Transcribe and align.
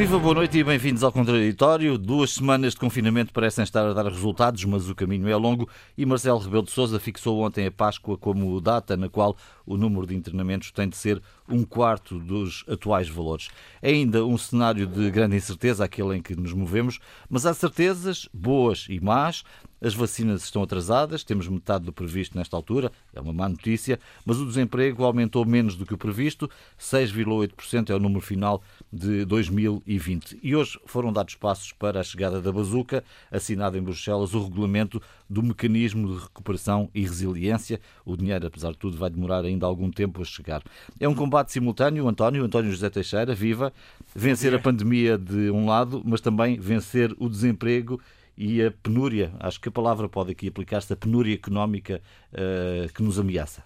Viva, 0.00 0.18
boa 0.18 0.32
noite 0.34 0.56
e 0.56 0.64
bem-vindos 0.64 1.04
ao 1.04 1.12
Contraditório. 1.12 1.98
Duas 1.98 2.32
semanas 2.32 2.72
de 2.72 2.80
confinamento 2.80 3.34
parecem 3.34 3.62
estar 3.62 3.84
a 3.84 3.92
dar 3.92 4.06
resultados, 4.06 4.64
mas 4.64 4.88
o 4.88 4.94
caminho 4.94 5.28
é 5.28 5.36
longo 5.36 5.68
e 5.94 6.06
Marcelo 6.06 6.38
Rebelo 6.38 6.62
de 6.62 6.70
Sousa 6.70 6.98
fixou 6.98 7.38
ontem 7.42 7.66
a 7.66 7.70
Páscoa 7.70 8.16
como 8.16 8.58
data 8.62 8.96
na 8.96 9.10
qual 9.10 9.36
o 9.66 9.76
número 9.76 10.06
de 10.06 10.16
internamentos 10.16 10.70
tem 10.70 10.88
de 10.88 10.96
ser 10.96 11.20
um 11.46 11.64
quarto 11.64 12.18
dos 12.18 12.64
atuais 12.66 13.10
valores. 13.10 13.50
É 13.82 13.90
ainda 13.90 14.24
um 14.24 14.38
cenário 14.38 14.86
de 14.86 15.10
grande 15.10 15.36
incerteza, 15.36 15.84
aquele 15.84 16.16
em 16.16 16.22
que 16.22 16.34
nos 16.34 16.54
movemos, 16.54 16.98
mas 17.28 17.44
há 17.44 17.52
certezas, 17.52 18.26
boas 18.32 18.86
e 18.88 18.98
más. 19.00 19.44
As 19.82 19.94
vacinas 19.94 20.44
estão 20.44 20.62
atrasadas, 20.62 21.24
temos 21.24 21.48
metade 21.48 21.86
do 21.86 21.92
previsto 21.92 22.36
nesta 22.36 22.54
altura, 22.54 22.92
é 23.14 23.20
uma 23.20 23.32
má 23.32 23.48
notícia, 23.48 23.98
mas 24.26 24.38
o 24.38 24.44
desemprego 24.44 25.04
aumentou 25.04 25.42
menos 25.46 25.74
do 25.74 25.86
que 25.86 25.94
o 25.94 25.98
previsto, 25.98 26.50
6,8% 26.78 27.88
é 27.88 27.94
o 27.94 27.98
número 27.98 28.20
final 28.20 28.62
de 28.92 29.24
2020. 29.24 30.38
E 30.42 30.56
hoje 30.56 30.78
foram 30.86 31.12
dados 31.12 31.34
passos 31.34 31.72
para 31.72 32.00
a 32.00 32.02
chegada 32.02 32.40
da 32.40 32.52
bazuca, 32.52 33.04
assinado 33.30 33.78
em 33.78 33.82
Bruxelas 33.82 34.34
o 34.34 34.42
regulamento 34.42 35.00
do 35.28 35.42
mecanismo 35.42 36.14
de 36.14 36.22
recuperação 36.22 36.90
e 36.94 37.02
resiliência. 37.02 37.80
O 38.04 38.16
dinheiro, 38.16 38.46
apesar 38.46 38.72
de 38.72 38.78
tudo, 38.78 38.96
vai 38.96 39.10
demorar 39.10 39.44
ainda 39.44 39.66
algum 39.66 39.90
tempo 39.90 40.20
a 40.20 40.24
chegar. 40.24 40.62
É 40.98 41.08
um 41.08 41.14
combate 41.14 41.52
simultâneo, 41.52 42.08
António, 42.08 42.44
António 42.44 42.70
José 42.70 42.90
Teixeira, 42.90 43.34
viva, 43.34 43.72
vencer 44.14 44.54
a 44.54 44.58
pandemia 44.58 45.16
de 45.16 45.50
um 45.50 45.66
lado, 45.66 46.02
mas 46.04 46.20
também 46.20 46.58
vencer 46.58 47.14
o 47.18 47.28
desemprego 47.28 48.00
e 48.36 48.62
a 48.62 48.70
penúria, 48.70 49.32
acho 49.38 49.60
que 49.60 49.68
a 49.68 49.72
palavra 49.72 50.08
pode 50.08 50.32
aqui 50.32 50.48
aplicar-se, 50.48 50.90
a 50.90 50.96
penúria 50.96 51.34
económica 51.34 52.00
uh, 52.32 52.90
que 52.94 53.02
nos 53.02 53.18
ameaça. 53.18 53.62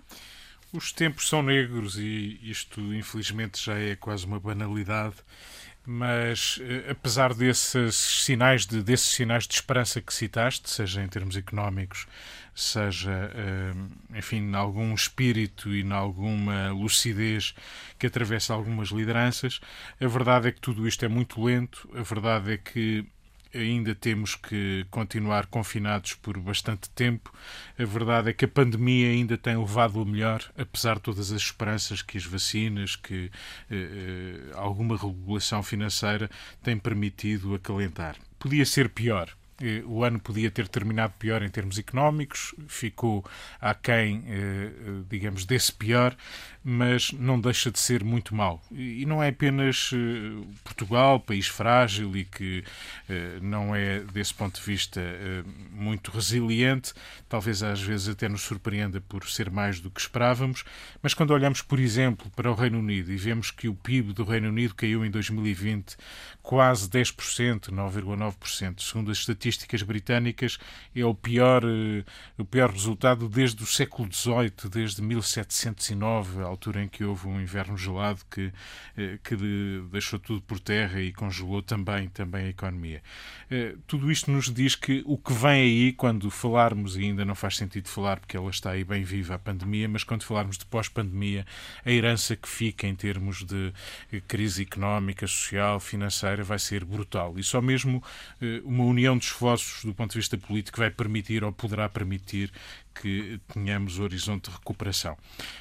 Os 0.74 0.90
tempos 0.90 1.28
são 1.28 1.40
negros 1.40 1.96
e 1.96 2.36
isto, 2.42 2.80
infelizmente, 2.92 3.64
já 3.64 3.78
é 3.78 3.94
quase 3.94 4.26
uma 4.26 4.40
banalidade. 4.40 5.14
Mas, 5.86 6.56
uh, 6.56 6.90
apesar 6.90 7.32
desses 7.32 7.94
sinais, 7.94 8.66
de, 8.66 8.82
desses 8.82 9.10
sinais 9.10 9.46
de 9.46 9.54
esperança 9.54 10.00
que 10.00 10.12
citaste, 10.12 10.68
seja 10.68 11.00
em 11.00 11.06
termos 11.06 11.36
económicos, 11.36 12.08
seja, 12.52 13.30
uh, 13.30 14.16
enfim, 14.18 14.38
em 14.38 14.54
algum 14.56 14.92
espírito 14.92 15.72
e 15.72 15.82
em 15.82 15.92
alguma 15.92 16.72
lucidez 16.72 17.54
que 17.96 18.08
atravessa 18.08 18.52
algumas 18.52 18.88
lideranças, 18.88 19.60
a 20.00 20.08
verdade 20.08 20.48
é 20.48 20.52
que 20.52 20.60
tudo 20.60 20.88
isto 20.88 21.04
é 21.04 21.08
muito 21.08 21.40
lento, 21.40 21.88
a 21.94 22.02
verdade 22.02 22.50
é 22.50 22.56
que 22.56 23.06
ainda 23.54 23.94
temos 23.94 24.34
que 24.34 24.86
continuar 24.90 25.46
confinados 25.46 26.14
por 26.14 26.38
bastante 26.38 26.90
tempo. 26.90 27.32
A 27.78 27.84
verdade 27.84 28.30
é 28.30 28.32
que 28.32 28.44
a 28.44 28.48
pandemia 28.48 29.08
ainda 29.08 29.38
tem 29.38 29.56
levado 29.56 30.02
o 30.02 30.04
melhor, 30.04 30.42
apesar 30.56 30.96
de 30.96 31.02
todas 31.02 31.30
as 31.30 31.40
esperanças 31.40 32.02
que 32.02 32.18
as 32.18 32.24
vacinas, 32.24 32.96
que 32.96 33.30
eh, 33.70 33.74
eh, 33.74 34.52
alguma 34.54 34.96
regulação 34.96 35.62
financeira 35.62 36.30
tem 36.62 36.78
permitido 36.78 37.54
acalentar. 37.54 38.16
Podia 38.38 38.66
ser 38.66 38.88
pior. 38.90 39.34
Eh, 39.62 39.82
o 39.86 40.02
ano 40.02 40.18
podia 40.18 40.50
ter 40.50 40.66
terminado 40.68 41.14
pior 41.18 41.42
em 41.42 41.48
termos 41.48 41.78
económicos, 41.78 42.54
ficou 42.66 43.24
aquém, 43.60 44.24
eh, 44.26 44.70
digamos, 45.08 45.44
desse 45.44 45.72
pior, 45.72 46.16
mas 46.64 47.12
não 47.12 47.38
deixa 47.38 47.70
de 47.70 47.78
ser 47.78 48.02
muito 48.02 48.34
mau. 48.34 48.62
E 48.72 49.04
não 49.04 49.22
é 49.22 49.28
apenas 49.28 49.90
eh, 49.92 50.46
Portugal, 50.64 51.20
país 51.20 51.46
frágil 51.46 52.16
e 52.16 52.24
que 52.24 52.64
não 53.42 53.74
é, 53.74 54.00
desse 54.00 54.32
ponto 54.32 54.58
de 54.58 54.64
vista, 54.64 55.00
muito 55.70 56.10
resiliente, 56.10 56.94
talvez 57.28 57.62
às 57.62 57.80
vezes 57.80 58.08
até 58.08 58.28
nos 58.28 58.42
surpreenda 58.42 59.00
por 59.00 59.28
ser 59.28 59.50
mais 59.50 59.78
do 59.80 59.90
que 59.90 60.00
esperávamos, 60.00 60.64
mas 61.02 61.12
quando 61.12 61.32
olhamos, 61.32 61.60
por 61.60 61.78
exemplo, 61.78 62.30
para 62.34 62.50
o 62.50 62.54
Reino 62.54 62.78
Unido 62.78 63.12
e 63.12 63.16
vemos 63.16 63.50
que 63.50 63.68
o 63.68 63.74
PIB 63.74 64.12
do 64.12 64.24
Reino 64.24 64.48
Unido 64.48 64.74
caiu 64.74 65.04
em 65.04 65.10
2020 65.10 65.96
quase 66.42 66.88
10%, 66.88 67.70
9,9%, 67.70 68.82
segundo 68.82 69.10
as 69.10 69.18
estatísticas 69.18 69.82
britânicas, 69.82 70.58
é 70.94 71.04
o 71.04 71.14
pior, 71.14 71.62
eh, 71.64 72.04
o 72.36 72.44
pior 72.44 72.70
resultado 72.70 73.28
desde 73.28 73.62
o 73.62 73.66
século 73.66 74.12
XVIII, 74.12 74.70
desde 74.70 75.00
1709, 75.00 76.42
a 76.42 76.48
altura 76.54 76.82
em 76.82 76.88
que 76.88 77.04
houve 77.04 77.26
um 77.26 77.40
inverno 77.40 77.76
gelado 77.76 78.20
que, 78.30 78.52
eh, 78.96 79.18
que 79.22 79.36
deixou 79.90 80.18
tudo 80.18 80.40
por 80.42 80.58
terra 80.58 81.00
e 81.00 81.12
congelou 81.12 81.62
também, 81.62 82.08
também 82.08 82.46
a 82.46 82.48
economia. 82.48 83.02
Eh, 83.50 83.74
tudo 83.86 84.10
isto 84.10 84.30
nos 84.30 84.52
diz 84.52 84.74
que 84.74 85.02
o 85.06 85.18
que 85.18 85.32
vem 85.32 85.62
aí, 85.62 85.92
quando 85.92 86.30
falarmos, 86.30 86.96
e 86.96 87.04
ainda 87.04 87.24
não 87.24 87.34
faz 87.34 87.56
sentido 87.56 87.88
falar 87.88 88.20
porque 88.20 88.36
ela 88.36 88.50
está 88.50 88.70
aí 88.70 88.84
bem 88.84 89.02
viva 89.04 89.34
a 89.34 89.38
pandemia, 89.38 89.88
mas 89.88 90.04
quando 90.04 90.22
falarmos 90.22 90.56
de 90.58 90.64
pós-pandemia, 90.64 91.46
a 91.84 91.90
herança 91.90 92.36
que 92.36 92.48
fica 92.48 92.86
em 92.86 92.94
termos 92.94 93.44
de 93.44 93.72
crise 94.26 94.62
económica, 94.62 95.26
social, 95.26 95.78
financeira, 95.80 96.42
vai 96.42 96.58
ser 96.58 96.84
brutal. 96.84 97.38
E 97.38 97.42
só 97.42 97.60
mesmo 97.60 98.02
uma 98.64 98.84
união 98.84 99.16
dos 99.16 99.26
esforços 99.26 99.84
do 99.84 99.94
ponto 99.94 100.12
de 100.12 100.18
vista 100.18 100.38
político 100.38 100.78
vai 100.78 100.90
permitir 100.90 101.44
ou 101.44 101.52
poderá 101.52 101.88
permitir 101.88 102.50
que 102.94 103.40
tenhamos 103.52 103.98
horizonte 103.98 104.48
de 104.48 104.56
recuperação. 104.56 105.16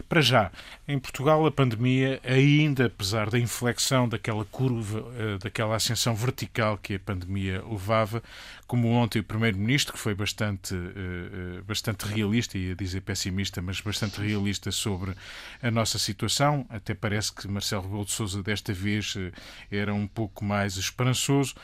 Para 0.07 0.21
já, 0.21 0.51
em 0.87 0.99
Portugal, 0.99 1.45
a 1.45 1.51
pandemia, 1.51 2.19
ainda 2.23 2.85
apesar 2.85 3.29
da 3.29 3.39
inflexão 3.39 4.07
daquela 4.07 4.45
curva, 4.45 5.03
eh, 5.17 5.37
daquela 5.39 5.75
ascensão 5.75 6.15
vertical 6.15 6.77
que 6.77 6.95
a 6.95 6.99
pandemia 6.99 7.63
levava, 7.67 8.21
como 8.67 8.89
ontem 8.89 9.19
o 9.19 9.23
Primeiro-Ministro, 9.23 9.93
que 9.93 9.99
foi 9.99 10.15
bastante, 10.15 10.73
eh, 10.73 11.57
eh, 11.57 11.61
bastante 11.61 12.05
realista, 12.05 12.57
ia 12.57 12.75
dizer 12.75 13.01
pessimista, 13.01 13.61
mas 13.61 13.81
bastante 13.81 14.21
realista 14.21 14.71
sobre 14.71 15.13
a 15.61 15.71
nossa 15.71 15.99
situação, 15.99 16.65
até 16.69 16.93
parece 16.93 17.33
que 17.33 17.47
Marcelo 17.47 17.83
Rebelo 17.83 18.05
de 18.05 18.11
Sousa 18.11 18.41
desta 18.41 18.73
vez 18.73 19.15
era 19.71 19.93
um 19.93 20.07
pouco 20.07 20.43
mais 20.43 20.77
esperançoso. 20.77 21.55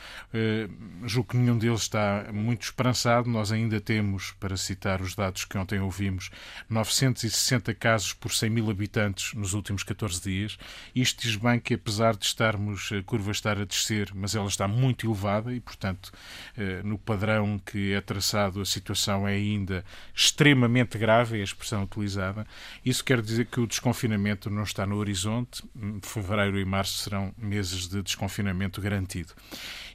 Julgo 1.04 1.30
que 1.30 1.36
nenhum 1.36 1.58
deles 1.58 1.82
está 1.82 2.26
muito 2.32 2.62
esperançado. 2.62 3.28
Nós 3.28 3.52
ainda 3.52 3.80
temos, 3.80 4.32
para 4.40 4.56
citar 4.56 5.00
os 5.00 5.14
dados 5.14 5.44
que 5.44 5.56
ontem 5.58 5.80
ouvimos, 5.80 6.30
960 6.68 7.74
casos 7.74 8.12
por 8.12 8.32
100 8.32 8.50
mil 8.50 8.70
habitantes 8.70 9.34
nos 9.34 9.54
últimos 9.54 9.82
14 9.82 10.20
dias. 10.22 10.58
Isto 10.94 11.22
diz 11.22 11.36
bem 11.36 11.58
que, 11.58 11.74
apesar 11.74 12.16
de 12.16 12.24
estarmos, 12.24 12.90
a 12.92 13.02
curva 13.02 13.30
estar 13.30 13.58
a 13.58 13.64
descer, 13.64 14.10
mas 14.14 14.34
ela 14.34 14.48
está 14.48 14.66
muito 14.68 15.06
elevada 15.06 15.52
e, 15.52 15.60
portanto, 15.60 16.12
eh, 16.56 16.82
no 16.90 16.98
padrão 16.98 17.58
que 17.58 17.92
é 17.92 18.00
traçado, 18.00 18.60
a 18.60 18.64
situação 18.64 19.26
é 19.26 19.34
ainda 19.34 19.84
extremamente 20.14 20.98
grave, 20.98 21.38
é 21.38 21.40
a 21.40 21.44
expressão 21.44 21.84
utilizada. 21.84 22.46
Isso 22.84 23.04
quer 23.04 23.22
dizer 23.22 23.46
que 23.46 23.60
o 23.60 23.66
desconfinamento 23.66 24.50
não 24.50 24.64
está 24.64 24.84
no 24.84 24.96
horizonte. 24.96 25.62
Fevereiro 26.02 26.58
e 26.58 26.64
março 26.64 26.98
serão 26.98 27.32
meses 27.38 27.88
de 27.88 28.02
desconfinamento 28.02 28.80
garantido. 28.80 29.32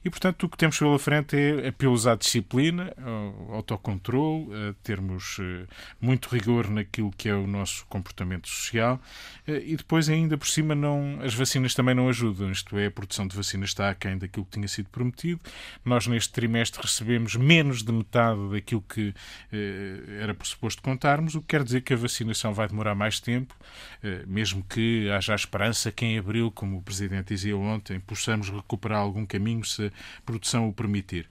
E, 0.05 0.09
portanto, 0.09 0.43
o 0.43 0.49
que 0.49 0.55
temos 0.55 0.77
pela 0.77 0.99
frente 0.99 1.35
é 1.35 1.69
apelos 1.69 2.05
à 2.05 2.15
disciplina, 2.15 2.93
ao 3.03 3.55
autocontrole, 3.55 4.75
termos 4.83 5.37
eh, 5.39 5.65
muito 5.99 6.29
rigor 6.29 6.69
naquilo 6.69 7.11
que 7.11 7.27
é 7.27 7.33
o 7.33 7.47
nosso 7.47 7.87
comportamento 7.87 8.47
social 8.47 9.01
eh, 9.47 9.63
e 9.65 9.75
depois, 9.75 10.07
ainda 10.07 10.37
por 10.37 10.47
cima, 10.47 10.75
não, 10.75 11.19
as 11.23 11.33
vacinas 11.33 11.73
também 11.73 11.95
não 11.95 12.07
ajudam. 12.07 12.51
Isto 12.51 12.77
é, 12.77 12.85
a 12.85 12.91
produção 12.91 13.27
de 13.27 13.35
vacinas 13.35 13.69
está 13.69 13.89
aquém 13.89 14.15
daquilo 14.15 14.45
que 14.45 14.51
tinha 14.51 14.67
sido 14.67 14.89
prometido. 14.89 15.41
Nós, 15.83 16.05
neste 16.05 16.31
trimestre, 16.31 16.84
recebemos 16.85 17.35
menos 17.35 17.83
de 17.83 17.91
metade 17.91 18.49
daquilo 18.51 18.81
que 18.81 19.13
eh, 19.51 20.19
era 20.21 20.33
pressuposto 20.33 20.81
contarmos, 20.81 21.35
o 21.35 21.41
que 21.41 21.47
quer 21.47 21.63
dizer 21.63 21.81
que 21.81 21.93
a 21.93 21.97
vacinação 21.97 22.53
vai 22.53 22.67
demorar 22.67 22.95
mais 22.95 23.19
tempo, 23.19 23.55
eh, 24.03 24.23
mesmo 24.27 24.63
que 24.63 25.09
haja 25.09 25.33
a 25.33 25.35
esperança 25.35 25.91
que 25.91 26.05
em 26.05 26.17
abril, 26.17 26.51
como 26.51 26.77
o 26.77 26.81
Presidente 26.81 27.33
dizia 27.33 27.57
ontem, 27.57 27.99
possamos 27.99 28.49
recuperar 28.49 28.99
algum 28.99 29.25
caminho 29.25 29.63
se 29.65 29.91
produção 30.25 30.69
o 30.69 30.73
permitir. 30.73 31.27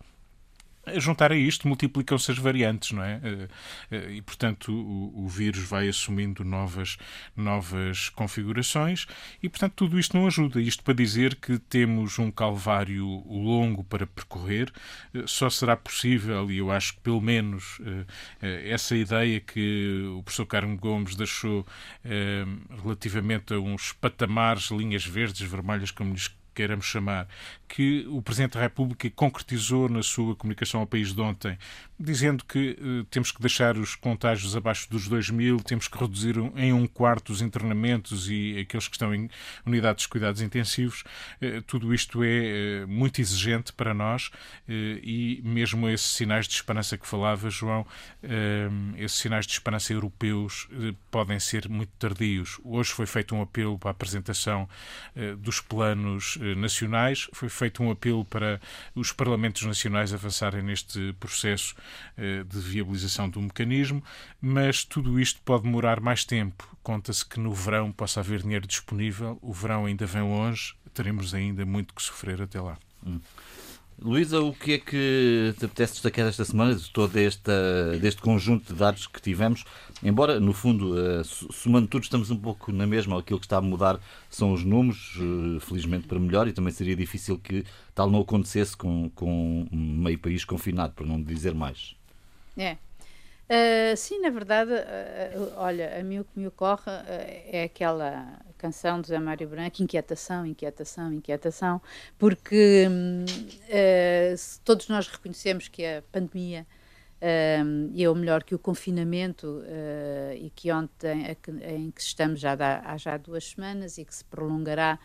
A 0.87 0.99
juntar 0.99 1.33
a 1.33 1.37
isto, 1.37 1.67
multiplicam-se 1.67 2.31
as 2.31 2.39
variantes, 2.39 2.93
não 2.93 3.03
é? 3.03 3.21
Eh, 3.23 3.49
eh, 3.91 4.13
e, 4.17 4.23
portanto, 4.23 4.73
o, 4.73 5.25
o, 5.25 5.29
vírus 5.29 5.65
vai 5.65 5.89
assumindo 5.89 6.45
novas, 6.45 6.99
novas 7.35 8.11
configurações 8.11 9.07
e, 9.43 9.49
portanto, 9.49 9.73
tudo 9.77 9.99
isto 9.99 10.17
não 10.17 10.27
ajuda. 10.27 10.61
Isto 10.61 10.83
para 10.85 10.95
dizer 10.95 11.37
que 11.37 11.59
temos 11.59 12.19
um 12.19 12.31
calvário 12.31 13.07
longo 13.27 13.83
para 13.85 14.07
percorrer. 14.07 14.71
Eh, 15.15 15.25
só 15.27 15.49
será 15.49 15.77
possível, 15.77 16.51
e 16.51 16.59
eu 16.59 16.71
acho 16.71 16.95
que 16.95 17.01
pelo 17.01 17.21
menos 17.21 17.79
essa 18.41 18.97
ideia 18.97 19.41
que 19.41 20.05
o 20.17 20.23
professor 20.23 20.47
Carmo 20.47 20.77
Gomes 20.77 21.17
deixou 21.17 21.67
relativamente 22.83 23.55
a 23.55 23.59
uns 23.59 23.93
patamares, 23.93 24.71
linhas 24.71 25.05
verdes, 25.05 25.41
vermelhas, 25.49 25.91
como 25.91 26.13
lhes 26.13 26.29
queiramos 26.55 26.87
chamar, 26.87 27.29
que 27.69 28.07
o 28.09 28.23
Presidente 28.23 28.55
da 28.55 28.61
República 28.61 29.11
concretizou 29.11 29.89
na 29.89 30.03
sua 30.03 30.35
comunicação 30.37 30.81
ao 30.81 30.87
país 30.87 31.13
de 31.13 31.21
ontem, 31.21 31.59
dizendo 32.05 32.45
que 32.45 32.79
uh, 32.81 33.05
temos 33.05 33.33
que 33.33 33.41
deixar 33.41 33.77
os 33.77 33.95
contágios 33.95 34.55
abaixo 34.55 34.89
dos 34.91 35.09
2 35.09 35.31
mil, 35.31 35.59
temos 35.59 35.89
que 35.89 35.99
reduzir 35.99 36.37
em 36.57 36.73
um 36.73 36.87
quarto 36.87 37.33
os 37.33 37.41
internamentos 37.41 38.31
e 38.31 38.59
aqueles 38.59 38.87
que 38.87 38.95
estão 38.95 39.15
em 39.15 39.29
unidades 39.67 40.03
de 40.03 40.09
cuidados 40.09 40.41
intensivos. 40.41 41.03
Uh, 41.41 41.63
tudo 41.63 41.95
isto 41.95 42.23
é 42.23 42.85
uh, 42.85 42.89
muito 42.89 43.21
exigente 43.21 43.73
para 43.73 43.95
nós 43.95 44.31
e 44.69 45.41
mesmo 45.45 45.89
esses 45.89 46.11
sinais 46.13 46.47
de 46.47 46.55
esperança 46.55 46.99
que 46.99 47.07
falava, 47.07 47.49
João, 47.49 47.87
esses 48.97 49.19
sinais 49.19 49.47
de 49.47 49.53
esperança 49.53 49.93
europeus 49.93 50.69
podem 51.11 51.39
ser 51.39 51.69
muito 51.69 51.91
tardios. 51.99 52.61
Hoje 52.65 52.91
foi 52.91 53.07
feito 53.07 53.35
um 53.35 53.43
apelo 53.43 53.79
para 53.79 53.91
a 53.91 53.93
apresentação 53.93 54.69
dos 55.39 55.61
planos 55.61 56.37
nacionais, 56.57 57.29
foi 57.33 57.49
feito 57.49 57.83
um 57.83 57.91
apelo 57.91 58.25
para 58.25 58.61
os 58.95 59.13
parlamentos 59.13 59.63
nacionais 59.63 60.13
avançarem 60.13 60.63
neste 60.63 61.15
processo 61.15 61.55
eh, 61.55 61.94
de 62.17 62.59
viabilização 62.59 63.29
do 63.29 63.41
mecanismo, 63.41 64.03
mas 64.41 64.85
tudo 64.85 65.19
isto 65.21 65.41
pode 65.45 65.65
demorar 65.65 66.01
mais 66.01 66.25
tempo. 66.25 66.77
Conta-se 66.83 67.25
que 67.25 67.41
no 67.41 67.53
verão 67.53 67.91
possa 67.93 68.21
haver 68.21 68.43
dinheiro 68.43 68.67
disponível, 68.67 69.39
o 69.41 69.53
verão 69.53 69.87
ainda 69.87 70.07
vem 70.07 70.23
longe, 70.23 70.75
teremos 70.93 71.35
ainda 71.35 71.65
muito 71.65 71.95
que 71.95 72.03
sofrer 72.03 72.41
até 72.43 72.61
lá. 72.61 72.79
Hum. 73.07 73.21
Luísa, 74.01 74.41
o 74.41 74.53
que 74.53 74.73
é 74.73 74.79
que 74.79 75.55
te 75.59 75.65
apetece 75.65 75.95
destacar 75.95 76.27
esta 76.27 76.45
semana 76.45 76.75
de 76.75 76.91
todo 76.91 77.17
esta, 77.17 77.97
deste 78.01 78.21
conjunto 78.21 78.73
de 78.73 78.79
dados 78.79 79.07
que 79.07 79.21
tivemos? 79.21 79.65
Embora, 80.05 80.39
no 80.39 80.53
fundo, 80.53 80.95
uh, 80.95 81.25
somando 81.25 81.89
tudo, 81.89 82.03
estamos 82.03 82.31
um 82.31 82.37
pouco 82.37 82.71
na 82.71 82.87
mesma. 82.87 83.19
Aquilo 83.19 83.41
que 83.41 83.47
está 83.47 83.57
a 83.57 83.63
mudar 83.63 83.99
são 84.29 84.53
os 84.53 84.63
números, 84.63 85.17
uh, 85.17 85.59
felizmente 85.61 86.07
para 86.07 86.19
melhor, 86.21 86.47
e 86.47 86.53
também 86.53 86.73
seria 86.73 86.95
difícil 86.95 87.39
que 87.39 87.65
tal 87.95 88.11
não 88.11 88.21
acontecesse 88.21 88.77
com, 88.77 89.11
com 89.15 89.67
meio 89.73 90.19
país 90.19 90.45
confinado, 90.45 90.93
para 90.93 91.07
não 91.07 91.23
dizer 91.23 91.55
mais. 91.55 91.97
É. 92.57 92.77
Uh, 93.47 93.97
sim, 93.97 94.21
na 94.21 94.29
verdade, 94.31 94.73
olha, 95.57 95.99
a 95.99 96.03
mim 96.03 96.19
o 96.19 96.25
que 96.25 96.39
me 96.39 96.47
ocorre 96.47 96.91
é 97.51 97.65
aquela 97.65 98.39
canção 98.59 99.01
do 99.01 99.07
Zé 99.07 99.19
Mário 99.19 99.47
Branco, 99.47 99.83
inquietação, 99.83 100.47
inquietação, 100.47 101.13
inquietação, 101.13 101.83
porque 102.19 102.87
uh, 102.89 104.61
todos 104.65 104.89
nós 104.89 105.07
reconhecemos 105.07 105.69
que 105.69 105.85
a 105.85 106.03
pandemia, 106.11 106.67
uh, 107.21 107.91
e 107.95 108.07
ou 108.07 108.15
melhor, 108.15 108.43
que 108.43 108.55
o 108.55 108.59
confinamento, 108.59 109.47
uh, 109.47 110.35
e 110.35 110.51
que 110.51 110.73
ontem, 110.73 111.37
em 111.67 111.91
que 111.91 112.01
estamos 112.01 112.41
já 112.41 112.57
há, 112.85 112.97
já 112.97 113.17
duas 113.17 113.45
semanas 113.45 113.99
e 113.99 114.05
que 114.05 114.15
se 114.15 114.25
prolongará 114.25 114.99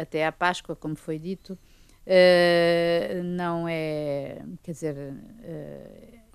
até 0.00 0.26
à 0.26 0.32
Páscoa, 0.32 0.74
como 0.74 0.96
foi 0.96 1.20
dito, 1.20 1.56
não 3.24 3.68
é, 3.68 4.42
quer 4.60 4.72
dizer, 4.72 4.96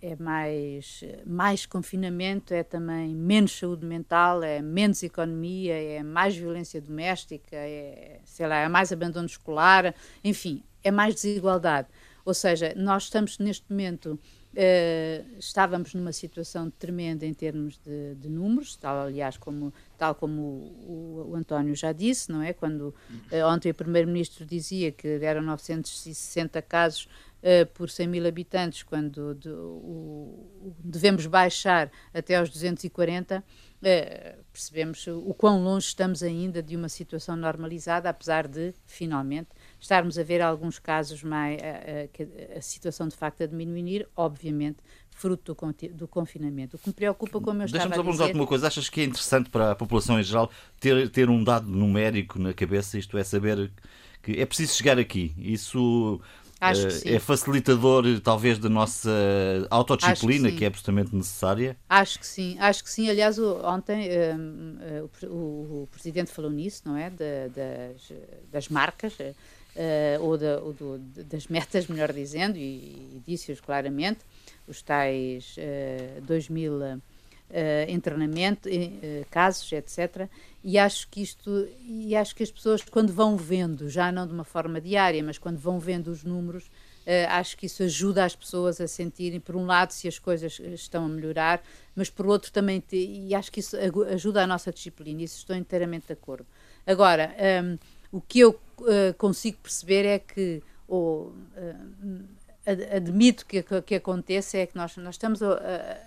é 0.01 0.15
mais, 0.15 1.03
mais 1.25 1.65
confinamento, 1.65 2.53
é 2.53 2.63
também 2.63 3.15
menos 3.15 3.57
saúde 3.57 3.85
mental, 3.85 4.43
é 4.43 4.61
menos 4.61 5.01
economia, 5.03 5.73
é 5.73 6.03
mais 6.03 6.37
violência 6.37 6.79
doméstica, 6.79 7.55
é, 7.55 8.19
sei 8.23 8.47
lá, 8.47 8.57
é 8.57 8.69
mais 8.69 8.91
abandono 8.91 9.25
escolar, 9.25 9.93
enfim, 10.23 10.63
é 10.83 10.91
mais 10.91 11.15
desigualdade. 11.15 11.87
Ou 12.23 12.33
seja, 12.33 12.73
nós 12.75 13.03
estamos 13.03 13.39
neste 13.39 13.65
momento, 13.69 14.19
uh, 14.57 15.37
estávamos 15.37 15.93
numa 15.93 16.11
situação 16.11 16.69
tremenda 16.71 17.25
em 17.25 17.33
termos 17.33 17.77
de, 17.77 18.15
de 18.15 18.27
números, 18.27 18.75
tal, 18.75 19.05
aliás, 19.05 19.37
como, 19.37 19.71
tal 19.97 20.15
como 20.15 20.41
o, 20.41 21.25
o, 21.27 21.31
o 21.31 21.35
António 21.35 21.75
já 21.75 21.91
disse, 21.91 22.31
não 22.31 22.41
é? 22.41 22.53
Quando 22.53 22.93
uh, 23.31 23.45
ontem 23.45 23.69
o 23.69 23.75
Primeiro-Ministro 23.75 24.45
dizia 24.45 24.91
que 24.91 25.07
eram 25.21 25.41
960 25.43 26.61
casos 26.63 27.07
uh, 27.43 27.65
por 27.73 27.89
100 27.89 28.07
mil 28.07 28.27
habitantes, 28.27 28.81
quando 28.81 29.35
de, 29.35 29.49
o, 29.49 30.73
devemos 30.79 31.27
baixar 31.27 31.91
até 32.13 32.35
aos 32.35 32.49
240, 32.49 33.39
uh, 33.39 33.43
eh, 33.83 34.37
percebemos 34.51 35.05
o 35.05 35.33
quão 35.35 35.63
longe 35.63 35.87
estamos 35.87 36.23
ainda 36.23 36.63
de 36.63 36.75
uma 36.75 36.89
situação 36.89 37.35
normalizada, 37.35 38.09
apesar 38.09 38.47
de, 38.47 38.73
finalmente, 38.85 39.49
estarmos 39.79 40.17
a 40.17 40.23
ver 40.23 40.41
alguns 40.41 40.79
casos 40.79 41.23
mais. 41.23 41.57
Uh, 41.59 42.57
a 42.57 42.61
situação 42.61 43.07
de 43.07 43.15
facto 43.15 43.43
a 43.43 43.47
diminuir, 43.47 44.07
obviamente, 44.15 44.77
fruto 45.11 45.53
do, 45.53 45.93
do, 45.93 46.07
confinamento. 46.07 46.75
O 46.75 46.79
que 46.79 46.89
me 46.89 46.93
preocupa, 46.93 47.41
como 47.41 47.61
eu 47.61 47.65
estava 47.65 47.83
a 47.83 47.87
dizer... 47.87 48.03
Deixa-me 48.03 48.17
só 48.17 48.31
uma 48.33 48.47
coisa. 48.47 48.67
Achas 48.67 48.89
que 48.89 49.01
é 49.01 49.03
interessante 49.03 49.49
para 49.49 49.71
a 49.71 49.75
população 49.75 50.19
em 50.19 50.23
geral 50.23 50.51
ter, 50.79 51.09
ter 51.09 51.29
um 51.29 51.43
dado 51.43 51.67
numérico 51.67 52.39
na 52.39 52.53
cabeça, 52.53 52.97
isto 52.97 53.17
é, 53.17 53.23
saber 53.23 53.71
que 54.21 54.39
é 54.39 54.45
preciso 54.45 54.75
chegar 54.75 54.99
aqui. 54.99 55.33
Isso 55.37 56.21
eh. 56.59 57.15
É 57.15 57.19
facilitador, 57.19 58.03
talvez, 58.21 58.57
da 58.57 58.69
nossa 58.69 59.11
autodisciplina, 59.69 60.49
que, 60.49 60.57
que, 60.57 60.63
é 60.63 60.67
absolutamente 60.67 61.15
necessária? 61.15 61.77
Acho 61.87 62.19
que 62.19 62.25
sim, 62.25 62.57
acho 62.59 62.83
que 62.83 62.89
sim. 62.89 63.09
Aliás, 63.09 63.37
ontem 63.37 64.09
um, 64.35 64.77
eh, 64.81 65.03
o, 65.27 65.83
o, 65.83 65.89
Presidente 65.91 66.31
falou 66.31 66.49
nisso, 66.49 66.81
não 66.85 66.97
é? 66.97 67.09
De, 67.09 67.49
das, 67.49 68.13
das 68.51 68.69
marcas, 68.69 69.13
uh, 69.77 70.23
ou, 70.23 70.37
da, 70.37 70.59
ou 70.59 70.73
do, 70.73 70.97
das 71.23 71.47
metas, 71.47 71.87
melhor 71.87 72.11
dizendo, 72.11 72.57
e, 72.57 73.15
e 73.15 73.23
disse-os 73.25 73.61
claramente, 73.61 74.19
os 74.67 74.81
tais 74.81 75.55
uh, 75.57 76.21
2 76.21 76.49
mil 76.49 76.73
uh, 76.73 77.01
internamentos, 77.87 78.71
uh, 78.71 79.25
casos, 79.29 79.71
etc 79.71 80.29
e 80.67 80.77
acho 80.77 81.07
que 81.07 81.21
isto 81.21 81.65
e 81.79 82.13
acho 82.13 82.35
que 82.35 82.43
as 82.43 82.51
pessoas 82.51 82.83
quando 82.83 83.13
vão 83.13 83.37
vendo 83.37 83.89
já 83.89 84.11
não 84.11 84.27
de 84.27 84.33
uma 84.33 84.43
forma 84.43 84.81
diária 84.81 85.23
mas 85.23 85.37
quando 85.37 85.57
vão 85.57 85.79
vendo 85.79 86.09
os 86.09 86.25
números 86.25 86.65
uh, 86.65 87.29
acho 87.29 87.55
que 87.55 87.67
isso 87.67 87.83
ajuda 87.83 88.25
as 88.25 88.35
pessoas 88.35 88.81
a 88.81 88.87
sentirem 88.87 89.39
por 89.39 89.55
um 89.55 89.65
lado 89.65 89.91
se 89.91 90.09
as 90.09 90.19
coisas 90.19 90.59
estão 90.59 91.05
a 91.05 91.07
melhorar 91.07 91.63
mas 91.95 92.09
por 92.09 92.27
outro 92.27 92.51
também 92.51 92.81
te, 92.81 92.97
e 92.97 93.33
acho 93.33 93.49
que 93.49 93.61
isso 93.61 93.77
ajuda 94.13 94.43
a 94.43 94.47
nosse 94.47 94.69
disciplina 94.71 95.21
isso 95.21 95.37
estou 95.37 95.55
inteiramente 95.55 96.07
de 96.07 96.13
acordo. 96.13 96.45
Agora 96.85 97.33
um, 97.37 97.43
ehm, 97.43 97.79
o 98.11 98.19
que 98.19 98.39
eu 98.41 98.59
uh, 98.83 99.13
consigo 99.17 99.57
perceber 99.61 100.05
é 100.05 100.19
que 100.19 100.61
ou 100.87 101.27
uh, 101.27 102.25
admito 102.95 103.45
que 103.45 103.63
que 103.85 103.95
aconteça 103.95 104.57
é 104.57 104.65
que 104.65 104.75
nós 104.75 104.95
nós 104.97 105.15
estamos 105.15 105.41
a, 105.41 105.53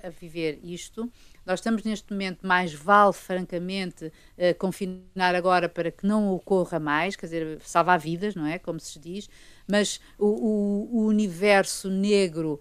a, 0.05 0.11
viver 0.11 0.61
isto 0.63 1.11
nós 1.47 1.59
estamos 1.59 1.83
neste 1.83 2.13
momento, 2.13 2.47
mais 2.47 2.73
vale, 2.73 3.15
francamente, 3.15 4.05
uh, 4.07 4.55
confinar 4.59 5.35
agora 5.35 5.69
para 5.71 5.91
que 5.91 6.07
não 6.07 6.31
ocorra 6.33 6.79
mais, 6.79 7.17
quer 7.17 7.27
dizer, 7.27 7.61
salvar 7.63 7.99
vidas, 7.99 8.35
não 8.35 8.47
é? 8.47 8.59
Como 8.59 8.79
se 8.79 8.99
diz, 8.99 9.29
mas 9.67 10.01
o, 10.19 10.27
o, 10.27 10.99
o 10.99 11.07
universo 11.07 11.89
negro 11.89 12.61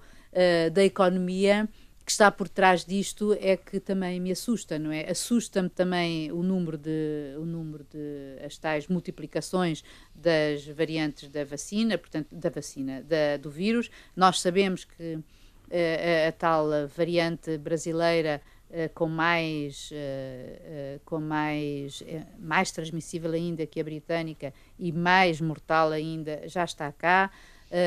da 0.73 0.85
economia 0.85 1.67
que 2.09 2.13
está 2.13 2.31
por 2.31 2.50
trás 2.50 2.83
disto 2.83 3.38
é 3.39 3.56
que 3.56 3.79
também 3.79 4.19
me 4.19 4.31
assusta, 4.31 4.79
não 4.79 4.91
é? 4.91 5.11
Assusta-me 5.11 5.69
também 5.69 6.31
o 6.31 6.42
número 6.42 6.75
de 6.75 7.35
o 7.37 7.45
número 7.45 7.85
de 7.87 8.44
as 8.44 8.57
tais 8.57 8.87
multiplicações 8.87 9.83
das 10.16 10.66
variantes 10.66 11.30
da 11.30 11.45
vacina, 11.45 11.99
portanto 11.99 12.30
da 12.31 12.49
vacina 12.49 13.04
da, 13.04 13.37
do 13.37 13.51
vírus. 13.51 13.92
Nós 14.16 14.42
sabemos 14.42 14.85
que 14.85 15.18
uh, 15.18 15.23
a, 15.71 16.30
a 16.30 16.31
tal 16.31 16.66
variante 16.87 17.57
brasileira 17.59 18.42
Uh, 18.69 18.87
com 18.94 19.07
mais, 19.07 19.89
uh, 19.89 21.01
com 21.04 21.19
mais, 21.19 22.04
mais 22.37 22.69
transmissível 22.69 23.31
ainda 23.31 23.66
que 23.66 23.80
a 23.81 23.83
britânica 23.83 24.54
e 24.78 24.92
mais 24.92 25.42
mortal 25.42 25.89
ainda, 25.89 26.47
já 26.47 26.66
está 26.66 26.92
cá. 26.92 27.31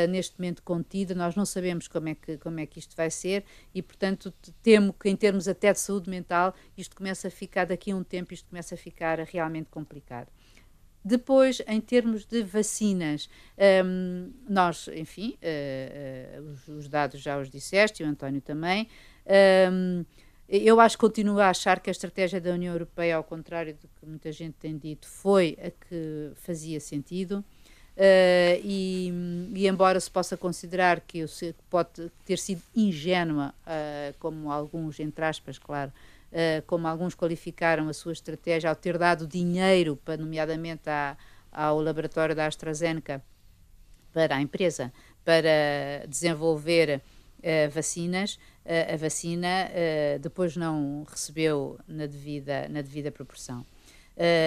Neste 0.09 0.39
momento 0.39 0.63
contida, 0.63 1.15
nós 1.15 1.35
não 1.35 1.45
sabemos 1.45 1.89
como 1.89 2.09
é, 2.09 2.15
que, 2.15 2.39
como 2.39 2.61
é 2.61 2.67
que 2.67 2.79
isto 2.79 2.97
vai 2.97 3.11
ser 3.11 3.45
e, 3.75 3.83
portanto, 3.83 4.33
temo 4.63 4.93
que, 4.93 5.09
em 5.09 5.17
termos 5.17 5.49
até 5.49 5.73
de 5.73 5.81
saúde 5.81 6.09
mental, 6.09 6.55
isto 6.77 6.97
começa 6.97 7.29
a 7.29 7.31
ficar, 7.31 7.67
daqui 7.67 7.91
a 7.91 7.97
um 7.97 8.05
tempo, 8.05 8.33
isto 8.33 8.49
começa 8.49 8.75
a 8.75 8.79
ficar 8.79 9.19
realmente 9.21 9.69
complicado. 9.71 10.29
Depois, 11.05 11.61
em 11.67 11.81
termos 11.81 12.25
de 12.25 12.43
vacinas, 12.45 13.29
um, 13.59 13.63
ehm, 13.65 14.31
nós, 14.49 14.89
enfim, 14.95 15.37
os, 16.53 16.69
os, 16.69 16.89
dados 16.89 17.21
já 17.21 17.39
os 17.39 17.51
disseste, 17.51 18.03
e 18.03 18.07
o 18.07 18.09
António 18.09 18.41
também. 18.41 18.89
Um, 19.27 20.05
ehm, 20.05 20.05
eu 20.49 20.79
acho, 20.79 20.99
continuo 20.99 21.41
a 21.41 21.49
achar 21.49 21.81
que 21.81 21.89
a 21.89 21.93
estratégia 21.93 22.41
da 22.41 22.51
União 22.53 22.75
Europeia, 22.75 23.17
ao 23.17 23.25
contrário 23.25 23.75
do 23.75 23.89
que 23.89 24.07
muita 24.07 24.31
gente 24.31 24.55
tem 24.61 24.77
dito, 24.77 25.09
foi 25.09 25.57
a 25.59 25.71
que 25.71 26.31
fazia 26.35 26.79
sentido. 26.79 27.43
Uh, 27.95 28.57
e, 28.65 29.13
e, 29.55 29.69
embora 29.69 30.01
se 30.01 30.11
possa 30.11 30.35
considerar 30.35 31.01
que 31.01 31.19
eu 31.19 31.29
se, 31.29 31.55
pode 31.69 32.11
ter 32.25 32.39
sido 32.39 32.63
ingênua, 32.75 33.55
uh, 33.67 34.15
como 34.19 34.51
alguns, 34.51 34.99
entre 34.99 35.23
aspas, 35.25 35.59
claro, 35.59 35.93
uh, 36.33 36.63
como 36.67 36.89
alguns 36.89 37.15
qualificaram 37.15 37.89
a 37.91 37.93
sua 37.93 38.13
estratégia 38.13 38.71
ao 38.71 38.77
ter 38.77 38.97
dado 38.97 39.27
dinheiro, 39.27 39.97
para, 39.97 40.17
nomeadamente 40.17 40.89
à, 40.89 41.19
ao 41.53 41.83
laboratório 41.83 42.35
da 42.35 42.47
AstraZeneca, 42.47 43.23
para 44.11 44.37
a 44.37 44.41
empresa, 44.41 44.93
para 45.25 46.07
desenvolver 46.07 47.01
vacinas, 47.73 48.39
a 48.93 48.97
vacina, 48.97 49.71
depois 50.21 50.55
não 50.55 51.05
recebeu 51.09 51.79
na 51.89 52.07
devida, 52.07 52.69
na 52.69 52.83
devida 52.83 53.11
proporção. 53.11 53.65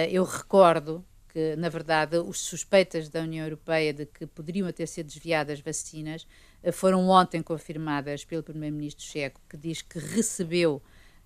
eu 0.08 0.22
recordo 0.22 1.04
que, 1.36 1.54
na 1.54 1.68
verdade, 1.68 2.16
os 2.16 2.40
suspeitas 2.40 3.10
da 3.10 3.20
União 3.20 3.44
Europeia 3.44 3.92
de 3.92 4.06
que 4.06 4.26
poderiam 4.26 4.72
ter 4.72 4.86
sido 4.86 5.08
desviadas 5.08 5.60
vacinas 5.60 6.26
foram 6.72 7.10
ontem 7.10 7.42
confirmadas 7.42 8.24
pelo 8.24 8.42
primeiro-ministro 8.42 9.04
checo, 9.04 9.38
que 9.46 9.54
diz 9.54 9.82
que 9.82 9.98
recebeu 9.98 10.76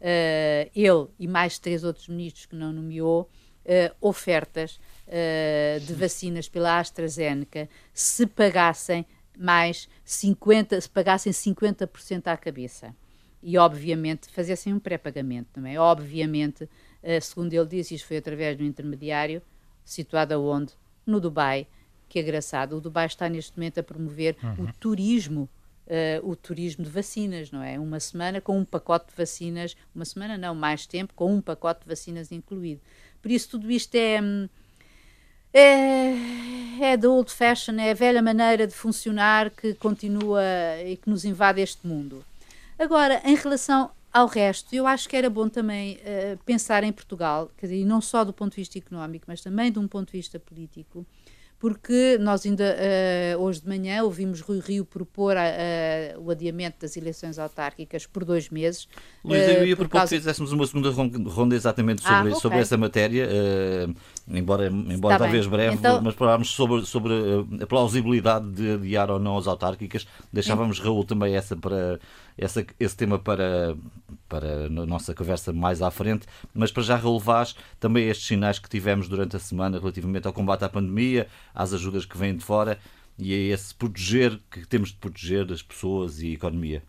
uh, 0.00 0.71
ele 0.75 1.07
e 1.17 1.29
mais 1.29 1.61
três 1.61 1.85
outros 1.85 2.09
ministros 2.09 2.45
que 2.45 2.57
não 2.57 2.73
nomeou 2.73 3.31
uh, 3.64 3.97
ofertas 4.00 4.81
uh, 5.07 5.79
de 5.79 5.95
vacinas 5.95 6.49
pela 6.49 6.81
AstraZeneca 6.81 7.69
se 7.95 8.26
pagassem 8.26 9.07
mais 9.38 9.88
50, 10.05 10.81
se 10.81 10.90
pagassem 10.90 11.33
50% 11.33 12.26
à 12.26 12.37
cabeça. 12.37 12.97
E, 13.40 13.57
obviamente, 13.57 14.29
fazessem 14.29 14.75
um 14.75 14.81
pré-pagamento 14.81 15.50
também. 15.52 15.79
Obviamente, 15.79 16.69
segundo 17.23 17.55
ele 17.55 17.64
disse, 17.64 17.95
isto 17.95 18.09
foi 18.09 18.19
através 18.19 18.59
do 18.59 18.64
intermediário, 18.64 19.40
situado 19.92 20.35
aonde? 20.35 20.73
No 21.06 21.20
Dubai, 21.20 21.66
que 22.09 22.18
é 22.18 22.23
engraçado. 22.23 22.76
O 22.76 22.80
Dubai 22.80 23.06
está 23.06 23.28
neste 23.28 23.56
momento 23.56 23.80
a 23.80 23.82
promover 23.82 24.37
uhum. 24.42 24.64
o 24.64 24.73
turismo 24.75 25.49
uh, 25.90 26.30
o 26.30 26.37
turismo 26.37 26.85
de 26.85 26.90
vacinas, 26.90 27.50
não 27.50 27.62
é? 27.62 27.78
Uma 27.78 27.99
semana 27.99 28.40
com 28.40 28.56
um 28.56 28.64
pacote 28.64 29.11
de 29.11 29.16
vacinas, 29.16 29.76
uma 29.94 30.04
semana 30.04 30.38
não, 30.38 30.54
mais 30.54 30.87
tempo, 30.87 31.12
com 31.14 31.35
um 31.35 31.40
pacote 31.40 31.80
de 31.82 31.88
vacinas 31.88 32.30
incluído. 32.30 32.80
Por 33.20 33.30
isso, 33.30 33.50
tudo 33.50 33.70
isto 33.70 33.94
é. 33.97 34.20
Hum, 34.23 34.49
é, 35.52 36.92
é 36.92 36.97
da 36.97 37.11
old 37.11 37.28
fashion, 37.28 37.75
é 37.80 37.90
a 37.90 37.94
velha 37.94 38.23
maneira 38.23 38.68
de 38.68 38.73
funcionar 38.73 39.50
que 39.50 39.75
continua 39.75 40.40
e 40.87 40.97
que 40.97 41.11
nos 41.11 41.25
invade 41.25 41.61
este 41.61 41.85
mundo. 41.85 42.25
Agora, 42.78 43.20
em 43.25 43.35
relação 43.35 43.90
ao 44.12 44.26
resto, 44.26 44.75
eu 44.75 44.87
acho 44.87 45.09
que 45.09 45.17
era 45.17 45.31
bom 45.31 45.49
também 45.49 45.99
uh, 45.99 46.38
pensar 46.45 46.83
em 46.83 46.93
Portugal, 46.93 47.50
quer 47.57 47.67
dizer, 47.67 47.85
não 47.85 48.00
só 48.00 48.25
do 48.25 48.33
ponto 48.33 48.52
de 48.52 48.57
vista 48.57 48.79
económico, 48.79 49.25
mas 49.29 49.40
também 49.40 49.71
de 49.71 49.79
um 49.79 49.87
ponto 49.87 50.11
de 50.11 50.19
vista 50.19 50.38
político, 50.38 51.07
porque 51.61 52.17
nós 52.19 52.45
ainda 52.47 52.75
uh, 52.75 53.40
hoje 53.43 53.61
de 53.61 53.69
manhã 53.69 54.02
ouvimos 54.02 54.40
Rui 54.40 54.61
Rio 54.61 54.85
propor 54.85 55.37
o 56.19 56.31
adiamento 56.31 56.79
das 56.81 56.97
eleições 56.97 57.38
autárquicas 57.38 58.07
por 58.07 58.25
dois 58.25 58.49
meses. 58.49 58.88
Luís, 59.23 59.47
eu 59.47 59.67
ia 59.67 59.75
uh, 59.75 59.76
propor 59.76 59.99
causa... 59.99 60.09
que 60.09 60.21
fizéssemos 60.21 60.52
uma 60.52 60.67
segunda 60.67 60.90
ronda 60.90 61.55
exatamente 61.55 62.00
sobre, 62.00 62.17
ah, 62.17 62.23
okay. 62.23 62.40
sobre 62.40 62.59
essa 62.59 62.76
matéria, 62.79 63.29
embora, 64.30 64.66
embora 64.68 65.18
talvez 65.18 65.46
bem. 65.46 65.56
breve, 65.56 65.75
então... 65.76 66.00
mas 66.02 66.14
falarmos 66.14 66.50
sobre, 66.50 66.84
sobre 66.87 67.12
a 67.60 67.66
plausibilidade 67.66 68.50
de 68.50 68.72
adiar 68.72 69.10
ou 69.10 69.18
não 69.18 69.37
as 69.37 69.46
autárquicas. 69.46 70.06
Deixávamos, 70.32 70.78
Raul, 70.78 71.04
também 71.04 71.34
essa 71.34 71.56
para 71.56 71.99
essa, 72.38 72.64
esse 72.78 72.96
tema 72.96 73.18
para, 73.18 73.76
para 74.28 74.66
a 74.66 74.68
nossa 74.68 75.14
conversa 75.14 75.52
mais 75.52 75.82
à 75.82 75.90
frente, 75.90 76.26
mas 76.54 76.72
para 76.72 76.82
já 76.82 76.96
relevar 76.96 77.49
também 77.78 78.08
estes 78.08 78.26
sinais 78.26 78.58
que 78.58 78.68
tivemos 78.68 79.08
durante 79.08 79.37
a 79.37 79.38
semana 79.38 79.78
relativamente 79.78 80.26
ao 80.26 80.32
combate 80.32 80.64
à 80.64 80.68
pandemia, 80.68 81.26
às 81.54 81.75
ajudas 81.75 82.06
que 82.06 82.16
vêm 82.16 82.34
de 82.34 82.44
fora 82.44 82.78
e 83.18 83.34
a 83.34 83.54
esse 83.54 83.75
proteger 83.75 84.40
que 84.50 84.66
temos 84.66 84.88
de 84.90 84.96
proteger 84.96 85.52
as 85.52 85.62
pessoas 85.62 86.22
e 86.22 86.28
a 86.28 86.32
economia. 86.32 86.82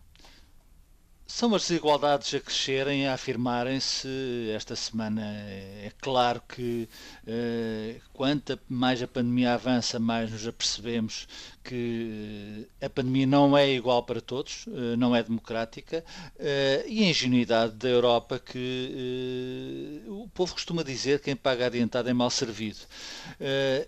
São 1.34 1.54
as 1.54 1.62
desigualdades 1.62 2.34
a 2.34 2.40
crescerem, 2.40 3.08
a 3.08 3.14
afirmarem-se. 3.14 4.50
Esta 4.54 4.76
semana 4.76 5.22
é 5.24 5.90
claro 5.98 6.42
que 6.46 6.86
eh, 7.26 7.96
quanto 8.22 8.56
mais 8.68 9.02
a 9.02 9.08
pandemia 9.08 9.54
avança, 9.54 9.98
mais 9.98 10.30
nos 10.30 10.46
apercebemos 10.46 11.26
que 11.64 12.66
a 12.80 12.90
pandemia 12.90 13.26
não 13.26 13.56
é 13.56 13.70
igual 13.70 14.02
para 14.02 14.20
todos, 14.20 14.66
eh, 14.68 14.96
não 14.96 15.14
é 15.14 15.22
democrática, 15.22 16.04
eh, 16.38 16.84
e 16.88 17.04
a 17.04 17.08
ingenuidade 17.08 17.74
da 17.74 17.88
Europa 17.88 18.38
que 18.38 20.02
eh, 20.06 20.10
o 20.10 20.28
povo 20.34 20.52
costuma 20.54 20.82
dizer 20.82 21.18
que 21.18 21.26
quem 21.26 21.36
paga 21.36 21.66
adiantado 21.66 22.08
é 22.08 22.12
mal 22.12 22.30
servido. 22.30 22.80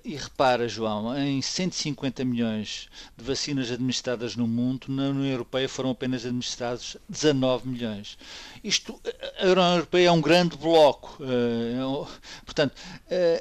E 0.05 0.15
repara, 0.17 0.69
João, 0.69 1.17
em 1.17 1.41
150 1.41 2.25
milhões 2.25 2.89
de 3.17 3.25
vacinas 3.25 3.71
administradas 3.71 4.37
no 4.37 4.47
mundo, 4.47 4.87
na 4.89 5.09
União 5.09 5.27
Europeia 5.33 5.69
foram 5.69 5.91
apenas 5.91 6.25
administrados 6.25 6.97
19 7.09 7.69
milhões. 7.69 8.17
Isto, 8.63 9.01
a 9.41 9.47
União 9.47 9.75
Europeia 9.75 10.09
é 10.09 10.13
um 10.13 10.21
grande 10.21 10.57
bloco. 10.57 11.19
É 11.23 12.45
portanto, 12.45 12.75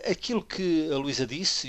aquilo 0.10 0.42
que 0.44 0.83
a 0.92 0.98
Luísa 0.98 1.26
disse, 1.26 1.68